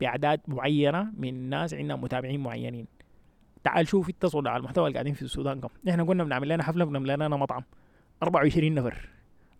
بأعداد 0.00 0.40
معينة 0.48 1.12
من 1.16 1.28
الناس 1.28 1.74
عندنا 1.74 1.96
متابعين 1.96 2.40
معينين. 2.40 2.86
تعال 3.64 3.88
شوف 3.88 4.08
صناع 4.08 4.60
المحتوى 4.60 4.86
اللي 4.86 4.94
قاعدين 4.94 5.14
في 5.14 5.22
السودان 5.22 5.60
كم. 5.60 5.68
إحنا 5.88 6.04
كنا 6.04 6.24
بنعمل 6.24 6.48
لنا 6.48 6.62
حفلة 6.62 6.84
بنعمل 6.84 7.14
لنا 7.14 7.28
مطعم. 7.28 7.62
24 8.22 8.74
نفر. 8.74 9.08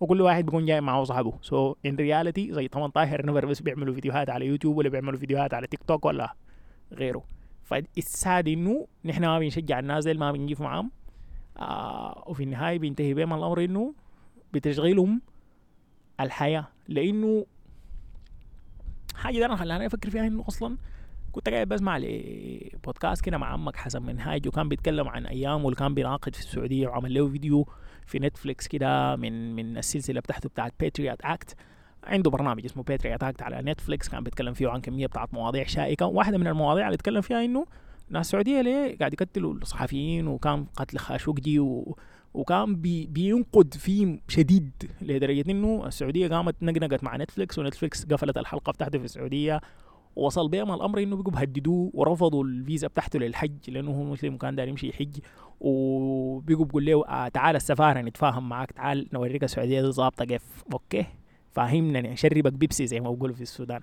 وكل 0.01 0.21
واحد 0.21 0.45
بيكون 0.45 0.67
جاي 0.67 0.81
معه 0.81 1.05
صاحبه. 1.05 1.39
so 1.43 1.75
in 1.87 1.97
reality 1.97 2.53
زي 2.53 2.69
18 2.69 3.27
نفر 3.27 3.47
بس 3.47 3.63
بيعملوا 3.63 3.95
فيديوهات 3.95 4.31
على 4.31 4.47
يوتيوب 4.47 4.77
ولا 4.77 4.89
بيعملوا 4.89 5.19
فيديوهات 5.19 5.55
على 5.55 5.67
تيك 5.67 5.83
توك 5.83 6.05
ولا 6.05 6.35
غيره. 6.93 7.25
فال 7.65 7.99
sad 7.99 8.49
إنه 8.49 8.87
نحن 9.05 9.23
ما 9.23 9.39
بنشجع 9.39 9.79
الناس 9.79 10.07
ما 10.07 10.33
بنجيب 10.33 10.63
معاهم. 10.63 10.91
آه 11.59 12.25
وفي 12.27 12.43
النهاية 12.43 12.79
بينتهي 12.79 13.15
بهم 13.15 13.33
الأمر 13.33 13.65
إنه 13.65 13.95
بتشغيلهم 14.53 15.23
الحياة 16.21 16.69
لأنه 16.89 17.47
حاجة 19.15 19.39
ده 19.39 19.47
أنا 19.47 19.57
خلاني 19.57 19.87
أفكر 19.87 20.11
فيها 20.11 20.27
إنه 20.27 20.45
أصلا 20.49 20.77
كنت 21.33 21.49
قاعد 21.49 21.69
بسمع 21.69 21.99
لبودكاست 21.99 23.25
كده 23.25 23.39
مع 23.39 23.47
عمك 23.53 23.77
حسن 23.77 24.03
منهاج 24.03 24.49
وكان 24.49 24.69
بيتكلم 24.69 25.09
عن 25.09 25.27
أيام 25.27 25.65
واللي 25.65 25.77
كان 25.77 25.95
بيناقد 25.95 26.35
في 26.35 26.41
السعودية 26.41 26.89
وعمل 26.89 27.15
له 27.15 27.29
فيديو 27.29 27.69
في 28.07 28.19
نتفليكس 28.19 28.69
كده 28.69 29.17
من 29.17 29.55
من 29.57 29.79
السلسلة 29.79 30.21
بتاعته 30.21 30.49
بتاعت 30.49 30.75
Patriot 30.81 31.19
Act 31.25 31.57
عنده 32.05 32.31
برنامج 32.31 32.65
اسمه 32.65 32.83
Patriot 32.83 33.23
Act 33.23 33.43
على 33.43 33.63
نتفليكس 33.63 34.09
كان 34.09 34.25
بيتكلم 34.25 34.55
فيه 34.55 34.69
عن 34.69 34.81
كمية 34.81 35.07
بتاعت 35.07 35.35
مواضيع 35.35 35.65
شائكة. 35.67 36.07
واحدة 36.07 36.39
من 36.39 36.47
المواضيع 36.47 36.87
اللي 36.87 36.95
اتكلم 36.95 37.21
فيها 37.21 37.45
إنه 37.45 37.67
ناس 38.11 38.27
السعوديه 38.27 38.61
ليه 38.61 38.99
قاعد 38.99 39.13
يقتلوا 39.13 39.55
الصحفيين 39.55 40.27
وكان 40.27 40.65
قتل 40.77 40.99
خاشقجي 40.99 41.59
و... 41.61 41.97
وكان 42.35 42.77
بي 42.77 43.07
بينقد 43.07 43.75
فيه 43.75 44.19
شديد 44.29 44.71
لدرجة 45.03 45.51
إنه 45.51 45.87
السعودية 45.87 46.29
قامت 46.29 46.63
نقنقت 46.63 47.05
مع 47.05 47.17
نتفلكس 47.17 47.59
ونتفلكس 47.59 48.05
قفلت 48.05 48.39
الحلقة 48.39 48.73
بتاعته 48.73 48.99
في 48.99 49.05
السعودية. 49.05 49.61
وصل 50.17 50.49
بهم 50.49 50.75
الأمر 50.75 51.03
إنه 51.03 51.17
بيقوا 51.17 51.33
بهددوه 51.33 51.91
ورفضوا 51.95 52.45
الفيزا 52.45 52.89
بتاعته 52.89 53.19
للحج 53.19 53.71
لأنه 53.71 53.91
هو 53.91 54.05
مسلم 54.05 54.35
وكان 54.35 54.57
داير 54.57 54.69
يمشي 54.69 54.89
يحج. 54.89 55.19
وبقوا 55.61 56.65
بيقول 56.65 56.85
له 56.85 57.07
آه 57.07 57.29
تعال 57.29 57.57
السفارة 57.57 58.01
نتفاهم 58.01 58.49
معك 58.49 58.73
تعال 58.73 59.09
نوريك 59.13 59.45
السعودية 59.45 59.81
دي 59.81 59.91
ظابطة 59.93 60.25
كيف. 60.25 60.65
أوكي؟ 60.73 61.07
فاهمنا 61.53 62.01
نشربك 62.01 62.53
بيبسي 62.53 62.87
زي 62.87 63.01
ما 63.01 63.11
بقولوا 63.11 63.35
في 63.35 63.43
السودان. 63.43 63.81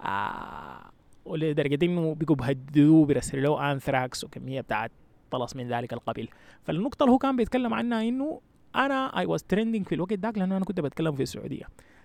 آه 0.00 0.95
ولدرجه 1.26 1.84
انه 1.84 2.14
بيقوا 2.14 2.36
بهددوه 2.36 3.06
بيرسلوا 3.06 3.42
له 3.42 3.72
انثراكس 3.72 4.24
وكمية 4.24 4.60
بتاعت 4.60 4.90
tools 5.30 5.56
من 5.56 5.68
ذلك 5.68 5.92
القبيل. 5.92 6.28
فالنقطة 6.64 7.02
اللي 7.02 7.12
هو 7.12 7.18
كان 7.18 7.36
بيتكلم 7.36 7.74
عنها 7.74 8.02
إنه 8.02 8.40
أنا 8.76 9.18
I 9.18 9.26
was 9.26 9.42
trending 9.42 9.86
في 9.86 9.94
الوقت 9.94 10.12
ذاك 10.12 10.38
لأنه 10.38 10.56
أنا 10.56 10.64
كنت 10.64 10.80
بتكلم 10.80 11.14
في 11.14 11.22
السعودية. 11.22 11.64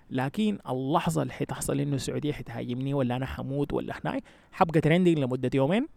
لكن 0.09 0.57
اللحظة 0.69 1.21
اللي 1.21 1.33
حتحصل 1.33 1.79
إنه 1.79 1.95
السعودية 1.95 2.33
حتهاجمني 2.33 2.93
ولا 2.93 3.15
أنا 3.15 3.25
حموت 3.25 3.73
ولا 3.73 3.93
هناي 4.03 4.21
حبقى 4.51 4.81
trending 4.81 5.19
لمدة 5.19 5.49
يومين. 5.53 5.87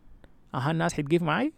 أها 0.54 0.70
الناس 0.70 0.94
حتقيف 0.94 1.22
معي. 1.22 1.52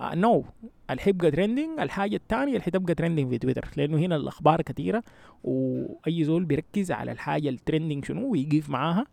No 0.00 0.42
uh, 0.42 0.44
no. 0.44 0.68
الحبقى 0.90 1.30
trending 1.30 1.80
الحاجة 1.80 2.16
الثانية 2.16 2.52
اللي 2.52 2.62
حتبقى 2.62 2.94
trending 2.94 3.28
في 3.28 3.38
تويتر 3.38 3.68
لأنه 3.76 3.98
هنا 3.98 4.16
الأخبار 4.16 4.62
كثيرة 4.62 5.02
وأي 5.44 6.24
زول 6.24 6.44
بيركز 6.44 6.92
على 6.92 7.12
الحاجة 7.12 7.48
ال 7.48 7.54
trending 7.54 8.04
شنو 8.04 8.32
ويقيف 8.32 8.70
معاها. 8.70 9.06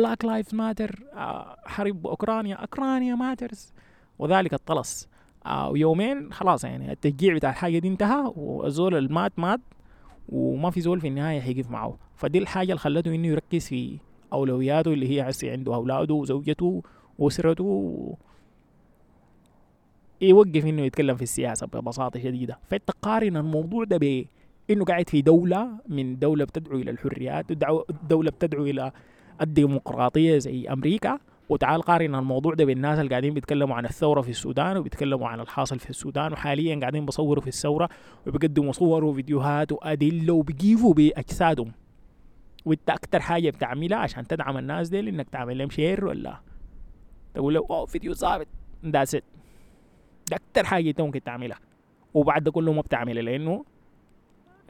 Black 0.00 0.24
Lives 0.24 0.54
Matter 0.54 1.04
حرب 1.64 2.06
أوكرانيا 2.06 2.54
أوكرانيا 2.56 3.14
ماترز 3.14 3.72
وذلك 4.18 4.54
الطلس. 4.54 5.08
آه 5.46 5.70
ويومين 5.70 6.32
خلاص 6.32 6.64
يعني 6.64 6.92
التشجيع 6.92 7.34
بتاع 7.34 7.50
الحاجة 7.50 7.78
دي 7.78 7.88
انتهى 7.88 8.32
والزول 8.36 8.94
المات 8.94 9.38
مات 9.38 9.60
وما 10.28 10.70
في 10.70 10.80
زول 10.80 11.00
في 11.00 11.08
النهاية 11.08 11.40
حيقف 11.40 11.70
معه. 11.70 11.98
فدي 12.16 12.38
الحاجة 12.38 12.66
اللي 12.68 12.78
خلته 12.78 13.14
إنه 13.14 13.26
يركز 13.28 13.66
في 13.66 13.98
أولوياته 14.32 14.92
اللي 14.92 15.16
هي 15.16 15.20
عسي 15.20 15.50
عنده 15.50 15.74
أولاده 15.74 16.14
وزوجته 16.14 16.82
وأسرته 17.18 18.16
يوقف 20.20 20.66
إنه 20.66 20.82
يتكلم 20.82 21.16
في 21.16 21.22
السياسة 21.22 21.66
ببساطة 21.66 22.20
شديدة. 22.20 22.58
فأنت 22.70 22.90
قارن 23.02 23.36
الموضوع 23.36 23.84
ده 23.84 23.96
بإنه 23.96 24.84
قاعد 24.84 25.08
في 25.08 25.22
دولة 25.22 25.68
من 25.88 26.18
دولة 26.18 26.44
بتدعو 26.44 26.78
إلى 26.78 26.90
الحريات 26.90 27.52
دولة 28.08 28.30
بتدعو 28.30 28.64
إلى 28.64 28.92
الديمقراطية 29.40 30.38
زي 30.38 30.68
أمريكا. 30.68 31.18
وتعال 31.48 31.82
قارن 31.82 32.14
الموضوع 32.14 32.54
ده 32.54 32.64
بالناس 32.64 32.98
اللي 32.98 33.10
قاعدين 33.10 33.34
بيتكلموا 33.34 33.76
عن 33.76 33.84
الثورة 33.84 34.20
في 34.20 34.30
السودان 34.30 34.76
وبيتكلموا 34.76 35.28
عن 35.28 35.40
الحاصل 35.40 35.78
في 35.78 35.90
السودان 35.90 36.32
وحاليا 36.32 36.80
قاعدين 36.80 37.06
بيصوروا 37.06 37.42
في 37.42 37.48
الثورة 37.48 37.88
وبيقدموا 38.26 38.72
صور 38.72 39.04
وفيديوهات 39.04 39.72
وأدلة 39.72 40.32
وبيقيفوا 40.32 40.94
بأجسادهم. 40.94 41.72
وأنت 42.64 42.90
أكتر 42.90 43.20
حاجة 43.20 43.50
بتعملها 43.50 43.98
عشان 43.98 44.26
تدعم 44.26 44.56
الناس 44.58 44.88
دي 44.88 45.00
إنك 45.00 45.28
تعمل 45.30 45.58
لهم 45.58 45.70
share 45.70 46.04
ولا 46.04 46.40
تقول 47.34 47.54
له 47.54 47.66
oh 47.70 47.86
فيديو 47.86 48.14
ثابت 48.14 48.48
that's 48.86 49.14
it 49.14 49.24
ده 50.30 50.36
أكتر 50.36 50.64
حاجة 50.64 50.88
أنت 50.90 51.00
ممكن 51.00 51.22
تعملها. 51.22 51.58
وبعد 52.14 52.44
ده 52.44 52.50
كله 52.50 52.72
ما 52.72 52.80
بتعملها 52.80 53.22
لأنه 53.22 53.64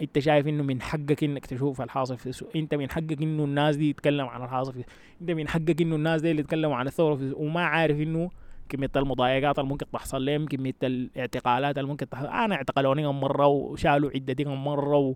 انت 0.00 0.18
شايف 0.18 0.48
انه 0.48 0.62
من 0.62 0.82
حقك 0.82 1.24
انك 1.24 1.46
تشوف 1.46 1.80
الحاصل 1.82 2.18
في 2.18 2.28
السوق. 2.28 2.48
انت 2.56 2.74
من 2.74 2.90
حقك 2.90 3.22
انه 3.22 3.44
الناس 3.44 3.76
دي 3.76 3.92
تتكلم 3.92 4.26
عن 4.26 4.42
الحاصل 4.42 4.72
في 4.72 4.84
انت 5.20 5.30
من 5.30 5.48
حقك 5.48 5.82
انه 5.82 5.96
الناس 5.96 6.22
دي 6.22 6.30
اللي 6.30 6.40
يتكلموا 6.40 6.76
عن 6.76 6.86
الثورة 6.86 7.14
في 7.14 7.22
السوق. 7.22 7.40
وما 7.40 7.60
عارف 7.64 7.96
انه 8.00 8.30
كمية 8.68 8.90
المضايقات 8.96 9.58
اللي 9.58 9.70
ممكن 9.70 9.90
تحصل 9.90 10.24
لهم 10.24 10.46
كمية 10.46 10.74
الاعتقالات 10.82 11.78
اللي 11.78 11.88
ممكن 11.88 12.08
تحصل. 12.08 12.26
أنا 12.26 12.54
اعتقلوني 12.54 13.02
كم 13.02 13.20
مرة 13.20 13.46
وشالوا 13.46 14.10
عدتي 14.14 14.44
كم 14.44 14.64
مرة 14.64 15.14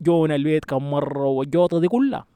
وجونا 0.00 0.34
البيت 0.34 0.64
كم 0.64 0.90
مرة 0.90 1.26
والجوطة 1.26 1.80
دي 1.80 1.88
كلها. 1.88 2.26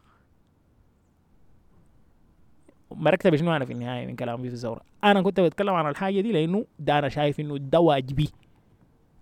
مركت 2.90 3.26
بشنو 3.26 3.56
أنا 3.56 3.64
في 3.64 3.72
النهاية 3.72 4.06
من 4.06 4.16
كلامي 4.16 4.48
في 4.48 4.54
الثورة 4.54 4.80
أنا 5.04 5.22
كنت 5.22 5.40
بتكلم 5.40 5.74
عن 5.74 5.90
الحاجة 5.90 6.20
دي 6.20 6.32
لأنه 6.32 6.64
ده 6.78 6.98
أنا 6.98 7.08
شايف 7.08 7.40
إنه 7.40 7.56
ده 7.58 7.80
واجبي. 7.80 8.28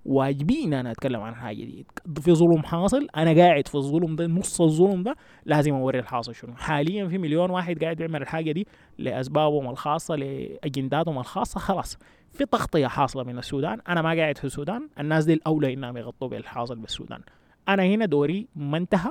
واجبي 0.04 0.64
ان 0.64 0.74
أنا 0.74 0.90
أتكلم 0.90 1.20
عن 1.20 1.32
الحاجة 1.32 1.64
دي. 1.64 1.86
في 2.20 2.32
ظلم 2.34 2.62
حاصل 2.64 3.06
أنا 3.16 3.32
قاعد 3.34 3.68
في 3.68 3.74
الظلم 3.74 4.16
ده 4.16 4.26
نص 4.26 4.60
الظلم 4.60 5.02
ده 5.02 5.16
لازم 5.46 5.74
أوري 5.74 5.98
الحاصل 5.98 6.34
شنو. 6.34 6.54
حاليا 6.54 7.08
في 7.08 7.18
مليون 7.18 7.50
واحد 7.50 7.78
قاعد 7.78 8.00
يعمل 8.00 8.22
الحاجة 8.22 8.52
دي 8.52 8.66
لأسبابهم 8.98 9.70
الخاصة 9.70 10.14
لأجنداتهم 10.14 11.18
الخاصة 11.18 11.60
خلاص. 11.60 11.98
في 12.32 12.44
تغطية 12.44 12.86
حاصلة 12.86 13.24
من 13.24 13.38
السودان 13.38 13.78
أنا 13.88 14.02
ما 14.02 14.14
قاعد 14.14 14.38
في 14.38 14.44
السودان 14.44 14.88
الناس 15.00 15.24
دي 15.24 15.32
الأولى 15.32 15.74
إنهم 15.74 15.96
يغطوا 15.96 16.28
بالحاصل 16.28 16.80
بالسودان. 16.80 17.20
أنا 17.68 17.82
هنا 17.82 18.06
دوري 18.06 18.48
ما 18.56 18.78
انتهى 18.78 19.10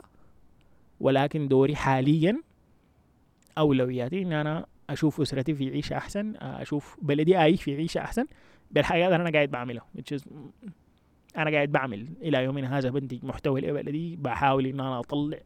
ولكن 0.99 1.47
دوري 1.47 1.75
حاليا 1.75 2.41
أولوياتي 3.58 4.21
ان 4.21 4.34
أنا 4.34 4.65
أشوف 4.89 5.21
أسرتي 5.21 5.54
في 5.54 5.69
عيشة 5.69 5.97
أحسن 5.97 6.34
أشوف 6.36 6.97
بلدي 7.02 7.36
عايش 7.36 7.63
في 7.63 7.75
عيشة 7.75 8.02
أحسن. 8.02 8.23
بالحياة 8.71 9.06
اللي 9.06 9.15
أنا 9.15 9.32
قاعد 9.32 9.49
بعملها 9.49 9.86
أنا 11.38 11.52
قاعد 11.52 11.72
بعمل 11.72 12.08
إلى 12.22 12.44
يومنا 12.44 12.78
هذا 12.78 12.89
بنتج 12.89 13.26
محتوى 13.26 13.62
لبلدي 13.62 14.15
بحاول 14.15 14.65
إن 14.65 14.80
أنا 14.80 15.00
أطلع 15.00 15.38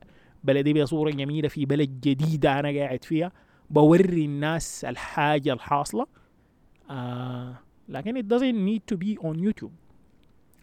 بلدي 0.43 0.73
بصوره 0.73 1.09
جميلة 1.09 1.47
في 1.47 1.65
بلد 1.65 2.01
جديدة 2.01 2.59
أنا 2.59 2.79
قاعد 2.79 3.03
فيها. 3.03 3.31
بوري 3.69 4.25
الناس 4.25 4.85
الحاجة 4.85 5.53
الحاصلة. 5.53 6.07
آه 6.89 7.55
لكن 7.89 8.21
it 8.21 8.25
doesn't 8.25 8.69
need 8.69 8.95
to 8.95 8.99
be 9.05 9.23
on 9.23 9.37
YouTube. 9.49 9.71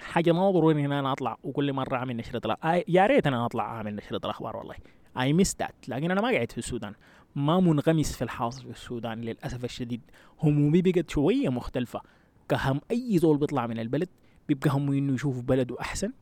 حاجة 0.00 0.32
ما 0.32 0.50
ضروري 0.50 0.84
إن 0.84 0.92
أنا 0.92 1.12
أطلع 1.12 1.38
وكل 1.42 1.72
مرة 1.72 1.96
أعمل 1.96 2.16
نشرة 2.16 2.46
الاخبار 2.46 2.74
آه 2.74 2.84
يا 2.88 3.06
ريت 3.06 3.26
أنا 3.26 3.46
أطلع 3.46 3.64
أعمل 3.64 3.96
نشرة 3.96 4.20
الأخبار 4.24 4.56
والله. 4.56 4.74
اي 5.20 5.32
ميس 5.32 5.56
ذات 5.60 5.88
لكن 5.88 6.10
أنا 6.10 6.20
ما 6.20 6.28
قاعد 6.28 6.52
في 6.52 6.58
السودان. 6.58 6.94
ما 7.34 7.60
منغمس 7.60 8.16
في 8.16 8.24
الحاصل 8.24 8.62
في 8.62 8.70
السودان 8.70 9.20
للأسف 9.20 9.64
الشديد. 9.64 10.00
همومي 10.42 10.82
بقت 10.82 11.10
شوية 11.10 11.48
مختلفة. 11.48 12.00
كهم 12.48 12.80
أي 12.90 13.18
زول 13.18 13.38
بيطلع 13.38 13.66
من 13.66 13.78
البلد 13.78 14.08
بيبقى 14.50 14.70
همه 14.70 14.92
إنه 14.98 15.14
يشوف 15.14 15.40
بلده 15.40 15.80
أحسن 15.80 16.12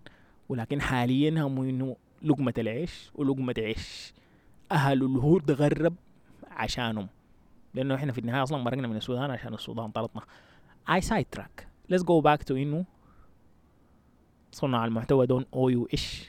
ولكن 0.49 0.81
حاليا 0.81 1.31
همه 1.43 1.62
إنه 1.62 1.97
لقمة 2.23 2.55
العيش 2.59 3.11
ولقمة 3.14 3.55
عيش. 3.59 4.12
أهل 4.73 5.03
الهود 5.05 5.51
غرب 5.51 5.95
عشانهم. 6.51 7.09
لأنه 7.75 7.95
إحنا 7.95 8.12
في 8.12 8.19
النهاية 8.19 8.43
أصلا 8.43 8.62
مرقنا 8.62 8.88
من 8.88 8.97
السودان 8.97 9.31
عشان 9.31 9.55
السودان 9.55 9.91
طلطنا 9.91 10.23
اي 10.91 11.01
سايد 11.01 11.27
تراك 11.31 11.69
ليتس 11.88 12.05
جو 12.05 12.21
باك 12.21 12.43
تو 12.43 12.57
إنه 12.57 12.85
صناع 14.53 14.85
المحتوى 14.85 15.27
دون 15.27 15.45
أويو 15.55 15.88
إيش. 15.93 16.29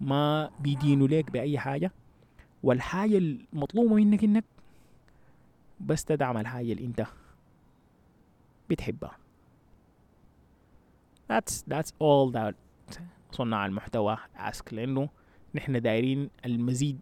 ما 0.00 0.50
بيدينوا 0.60 1.08
ليك 1.08 1.30
بأي 1.30 1.58
حاجة. 1.58 1.92
والحاجة 2.62 3.18
المطلوبة 3.18 3.94
منك 3.94 4.24
إنك 4.24 4.44
بس 5.80 6.04
تدعم 6.04 6.36
الحاجة 6.38 6.72
اللي 6.72 6.84
أنت 6.84 7.06
بتحبها. 8.70 9.23
That's 11.34 11.74
that's 11.74 11.90
all 11.90 12.32
that 12.36 12.54
صناع 13.32 13.66
المحتوى 13.66 14.18
ask 14.36 14.74
لأنه 14.74 15.08
نحن 15.54 15.80
دايرين 15.80 16.30
المزيد 16.44 17.00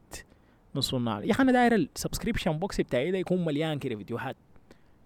من 0.75 0.81
صناع 0.81 1.21
يا 1.25 1.31
أخي 1.31 1.42
أنا 1.42 1.53
داير 1.53 1.75
ال 1.75 1.81
subscription 1.81 2.53
box 2.53 2.81
بتاعي 2.81 3.11
ده 3.11 3.18
يكون 3.18 3.45
مليان 3.45 3.79
كده 3.79 3.97
فيديوهات 3.97 4.37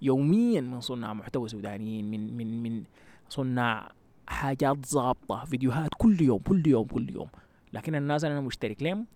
يوميا 0.03 0.61
من 0.61 0.81
صناع 0.81 1.15
محتوى 1.15 1.49
سودانيين 1.49 2.11
من 2.11 2.37
من 2.37 2.63
من 2.63 2.85
صناع 3.29 3.93
حاجات 4.27 4.87
ظابطة 4.87 5.45
فيديوهات 5.45 5.91
كل 5.99 6.23
يوم 6.23 6.39
كل 6.39 6.67
يوم 6.67 6.87
كل 6.87 7.11
يوم. 7.11 7.29
لكن 7.73 7.95
الناس 7.95 8.25
أنا 8.25 8.41
مشترك 8.41 8.83
لهم. 8.83 9.07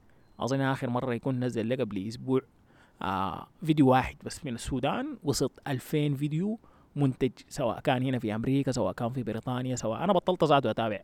أظن 0.40 0.61
آخر 0.61 0.90
مرة 0.90 1.14
يكون 1.14 1.44
نزل 1.44 1.66
لي 1.66 1.75
قبل 1.75 2.09
أسبوع 2.09 2.40
آه 3.03 3.46
فيديو 3.64 3.88
واحد 3.88 4.16
بس 4.25 4.44
من 4.44 4.55
السودان 4.55 5.16
وصلت 5.23 5.53
2000 5.66 6.14
فيديو 6.14 6.59
منتج 6.96 7.31
سواء 7.48 7.81
كان 7.81 8.03
هنا 8.03 8.18
في 8.18 8.35
أمريكا 8.35 8.72
سواء 8.72 8.92
كان 8.92 9.11
في 9.12 9.22
بريطانيا 9.22 9.76
سواء. 9.76 10.05
أنا 10.05 10.12
بطلت 10.12 10.44
ذاته 10.44 10.70
اتابع 10.70 11.00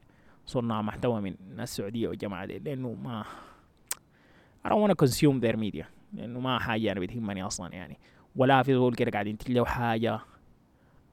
صناع 0.46 0.82
محتوى 0.82 1.20
من 1.20 1.34
السعودية 1.60 2.08
والجماعة 2.08 2.46
دي 2.46 2.58
لأنه 2.58 2.92
ما 2.92 3.24
I 4.66 4.68
don't 4.68 4.82
wanna 4.82 5.06
consume 5.06 5.40
their 5.40 5.56
media. 5.56 5.84
لأنه 6.12 6.40
ما 6.40 6.58
حاجة 6.58 6.92
أنا 6.92 7.00
بتهمني 7.00 7.42
أصلا 7.42 7.72
يعني. 7.72 7.98
ولا 8.36 8.62
في 8.62 8.74
زول 8.74 8.94
كده 8.94 9.10
قاعدين 9.10 9.38
تلو 9.38 9.64
حاجة 9.64 10.20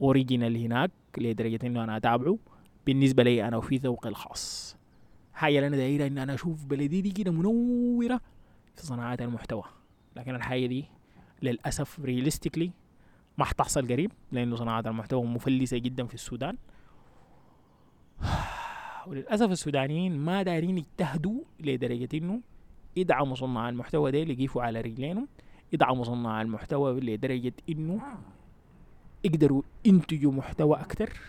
original 0.02 0.58
هناك 0.58 0.92
لدرجة 1.18 1.60
إنه 1.68 1.84
أنا 1.84 1.98
أتابعه. 1.98 2.38
بالنسبة 2.86 3.24
لي 3.24 3.48
أنا 3.48 3.58
وفي 3.58 3.78
ذوقي 3.78 4.10
الخاص. 4.10 4.78
حاجة 5.34 5.56
اللي 5.56 5.68
أنا 5.68 5.78
دايرها 5.78 6.08
ان 6.08 6.18
أنا 6.18 6.34
أشوف 6.34 6.66
بلدي 6.66 7.02
دي 7.02 7.12
كده 7.12 7.32
منورة 7.32 8.22
في 8.76 8.86
صناعة 8.86 9.18
المحتوى. 9.22 9.64
لكن 10.16 10.36
الحاجة 10.36 10.66
دي 10.66 10.86
للأسف 11.42 12.00
رياليستيكلي 12.00 12.72
ما 13.38 13.46
حتحصل 13.46 13.88
قريب 13.88 14.12
لأنه 14.32 14.56
صناعه 14.56 14.84
المحتوى 14.86 15.26
مفلسة 15.26 15.78
جدا 15.78 16.06
في 16.06 16.14
السودان. 16.14 16.58
وللأسف 19.08 19.52
السودانيين 19.52 20.18
ما 20.18 20.44
دايرين 20.44 20.78
يجتهدوا 20.78 21.42
لدرجة 21.60 22.10
إنه 22.14 22.42
يدعموا 22.96 23.36
صناع 23.36 23.70
المحتوى 23.70 24.12
ده 24.12 24.18
يقيفوا 24.18 24.64
على 24.64 24.82
رجلينهم 24.82 25.28
يدعموا 25.74 26.04
صناع 26.04 26.42
المحتوى 26.42 27.00
لدرجة 27.00 27.54
إنه 27.70 28.02
يقدروا 29.24 29.62
ينتجوا 29.86 30.32
محتوى 30.32 30.80
أكتر 30.80 31.20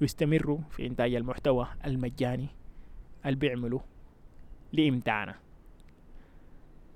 ويستمروا 0.00 0.58
في 0.70 0.86
إنتاج 0.86 1.14
المحتوى 1.14 1.66
المجاني 1.86 2.48
اللي 3.26 3.36
بيعملوا 3.36 3.80
لإمتعنا 4.72 5.34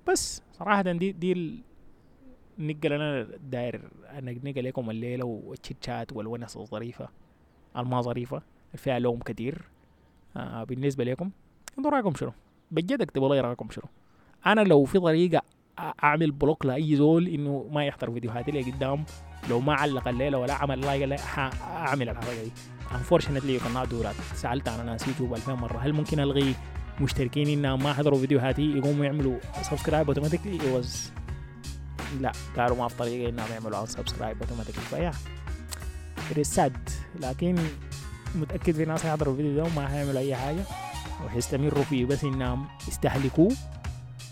بس 0.08 0.42
صراحة 0.52 0.82
دي 0.82 1.12
دي 1.12 1.62
اللي 2.60 2.96
أنا 2.96 3.28
داير 3.50 3.80
أنقنقة 4.18 4.60
لكم 4.60 4.90
الليلة 4.90 5.24
والتشات 5.24 6.12
والونس 6.12 6.56
الظريفة 6.56 7.08
الما 7.76 8.00
ظريفة 8.00 8.42
فيها 8.76 8.98
لوم 8.98 9.18
كتير. 9.18 9.62
آه 10.36 10.64
بالنسبة 10.64 11.04
لكم 11.04 11.30
أنتوا 11.78 11.90
رأيكم 11.90 12.14
شنو؟ 12.14 12.32
بجد 12.70 13.02
اكتبوا 13.02 13.34
لي 13.34 13.40
رايكم 13.40 13.70
شنو؟ 13.70 13.84
أنا 14.46 14.60
لو 14.60 14.84
في 14.84 14.98
طريقة 14.98 15.42
أعمل 15.78 16.30
block 16.30 16.66
لأي 16.66 16.96
زول 16.96 17.28
إنه 17.28 17.68
ما 17.72 17.84
يحضر 17.84 18.10
فيديوهاتي 18.10 18.50
اللي 18.50 18.70
قدام 18.70 19.04
لو 19.50 19.60
ما 19.60 19.74
علق 19.74 20.08
الليلة 20.08 20.38
ولا 20.38 20.54
عمل 20.54 20.80
like 20.80 21.02
الليلة 21.02 21.22
أعمل 21.62 22.08
الحركة 22.08 22.44
دي. 22.44 22.50
انفورشنتلي 22.94 23.54
يو 23.54 23.60
كانت 23.60 23.90
دو 23.90 24.04
سألت 24.34 24.68
أنا 24.68 24.82
ناس 24.82 25.08
يوتيوب 25.08 25.34
2000 25.34 25.54
مرة 25.54 25.78
هل 25.78 25.92
ممكن 25.92 26.20
ألغي 26.20 26.54
مشتركين 27.00 27.48
إنهم 27.48 27.82
ما 27.82 27.92
حضروا 27.92 28.18
فيديوهاتي؟ 28.18 28.62
يقوموا 28.62 29.04
يعملوا 29.04 29.38
subscribe 29.62 30.06
automatically 30.06 30.72
واز 30.72 31.12
لا 32.20 32.32
قالوا 32.56 32.76
ما 32.76 32.88
في 32.88 32.96
طريقة 32.96 33.28
إنهم 33.28 33.46
يعملوا 33.52 33.86
subscribe 33.86 34.42
automatically 34.42 34.82
فيا 34.84 35.12
sad 36.42 36.88
لكن 37.20 37.56
متأكد 38.34 38.74
في 38.74 38.84
ناس 38.84 39.06
هيحضروا 39.06 39.32
الفيديو 39.32 39.56
ده 39.56 39.64
وما 39.64 39.94
هيعملوا 39.94 40.20
أي 40.20 40.36
حاجة 40.36 40.62
وحيستمروا 41.26 41.84
فيه 41.84 42.04
بس 42.04 42.24
إنهم 42.24 42.66
يستهلكوه 42.88 43.52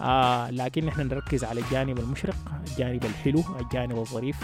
آه 0.01 0.51
لكن 0.51 0.89
إحنا 0.89 1.05
نركز 1.05 1.45
على 1.45 1.61
الجانب 1.61 1.99
المشرق 1.99 2.37
الجانب 2.71 3.05
الحلو 3.05 3.45
الجانب 3.61 3.99
الظريف. 3.99 4.37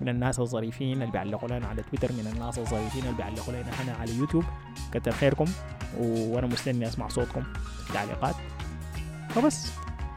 من 0.00 0.08
الناس 0.08 0.40
الظريفين 0.40 0.92
اللي 1.02 1.12
بيعلقوا 1.12 1.48
لنا 1.48 1.66
على 1.66 1.82
تويتر 1.82 2.12
من 2.12 2.32
الناس 2.32 2.58
الظريفين 2.58 3.04
اللي 3.04 3.16
بيعلقوا 3.16 3.52
لنا 3.54 3.70
هنا 3.82 3.92
على 4.00 4.14
يوتيوب. 4.16 4.44
كتر 4.92 5.12
خيركم 5.12 5.44
وأنا 5.98 6.46
مستني 6.46 6.88
أسمع 6.88 7.08
صوتكم 7.08 7.42
في 7.84 7.90
التعليقات 7.90 8.34
فبس 9.28 9.66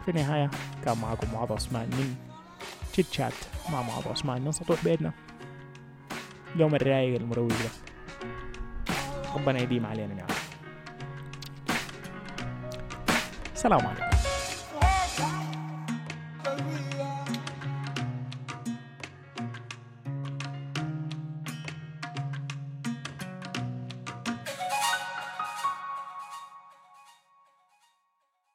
في 0.05 0.11
النهاية 0.11 0.49
كان 0.85 0.97
معكم 0.97 1.27
معاذ 1.33 1.51
عثمان 1.53 1.89
من 1.89 2.15
تشيت 2.93 3.11
شات 3.11 3.33
مع 3.71 3.81
معاذ 3.81 4.07
عثمان 4.07 4.41
من 4.41 4.51
سطوح 4.51 4.83
بيتنا. 4.83 5.11
اليوم 6.55 6.75
الرايق 6.75 7.15
المروق 7.21 7.47
ده. 7.47 7.69
ربنا 9.35 9.61
يديم 9.61 9.85
علينا 9.85 10.13
نعم 10.13 10.27
السلام 13.53 13.87
عليكم. 13.87 14.02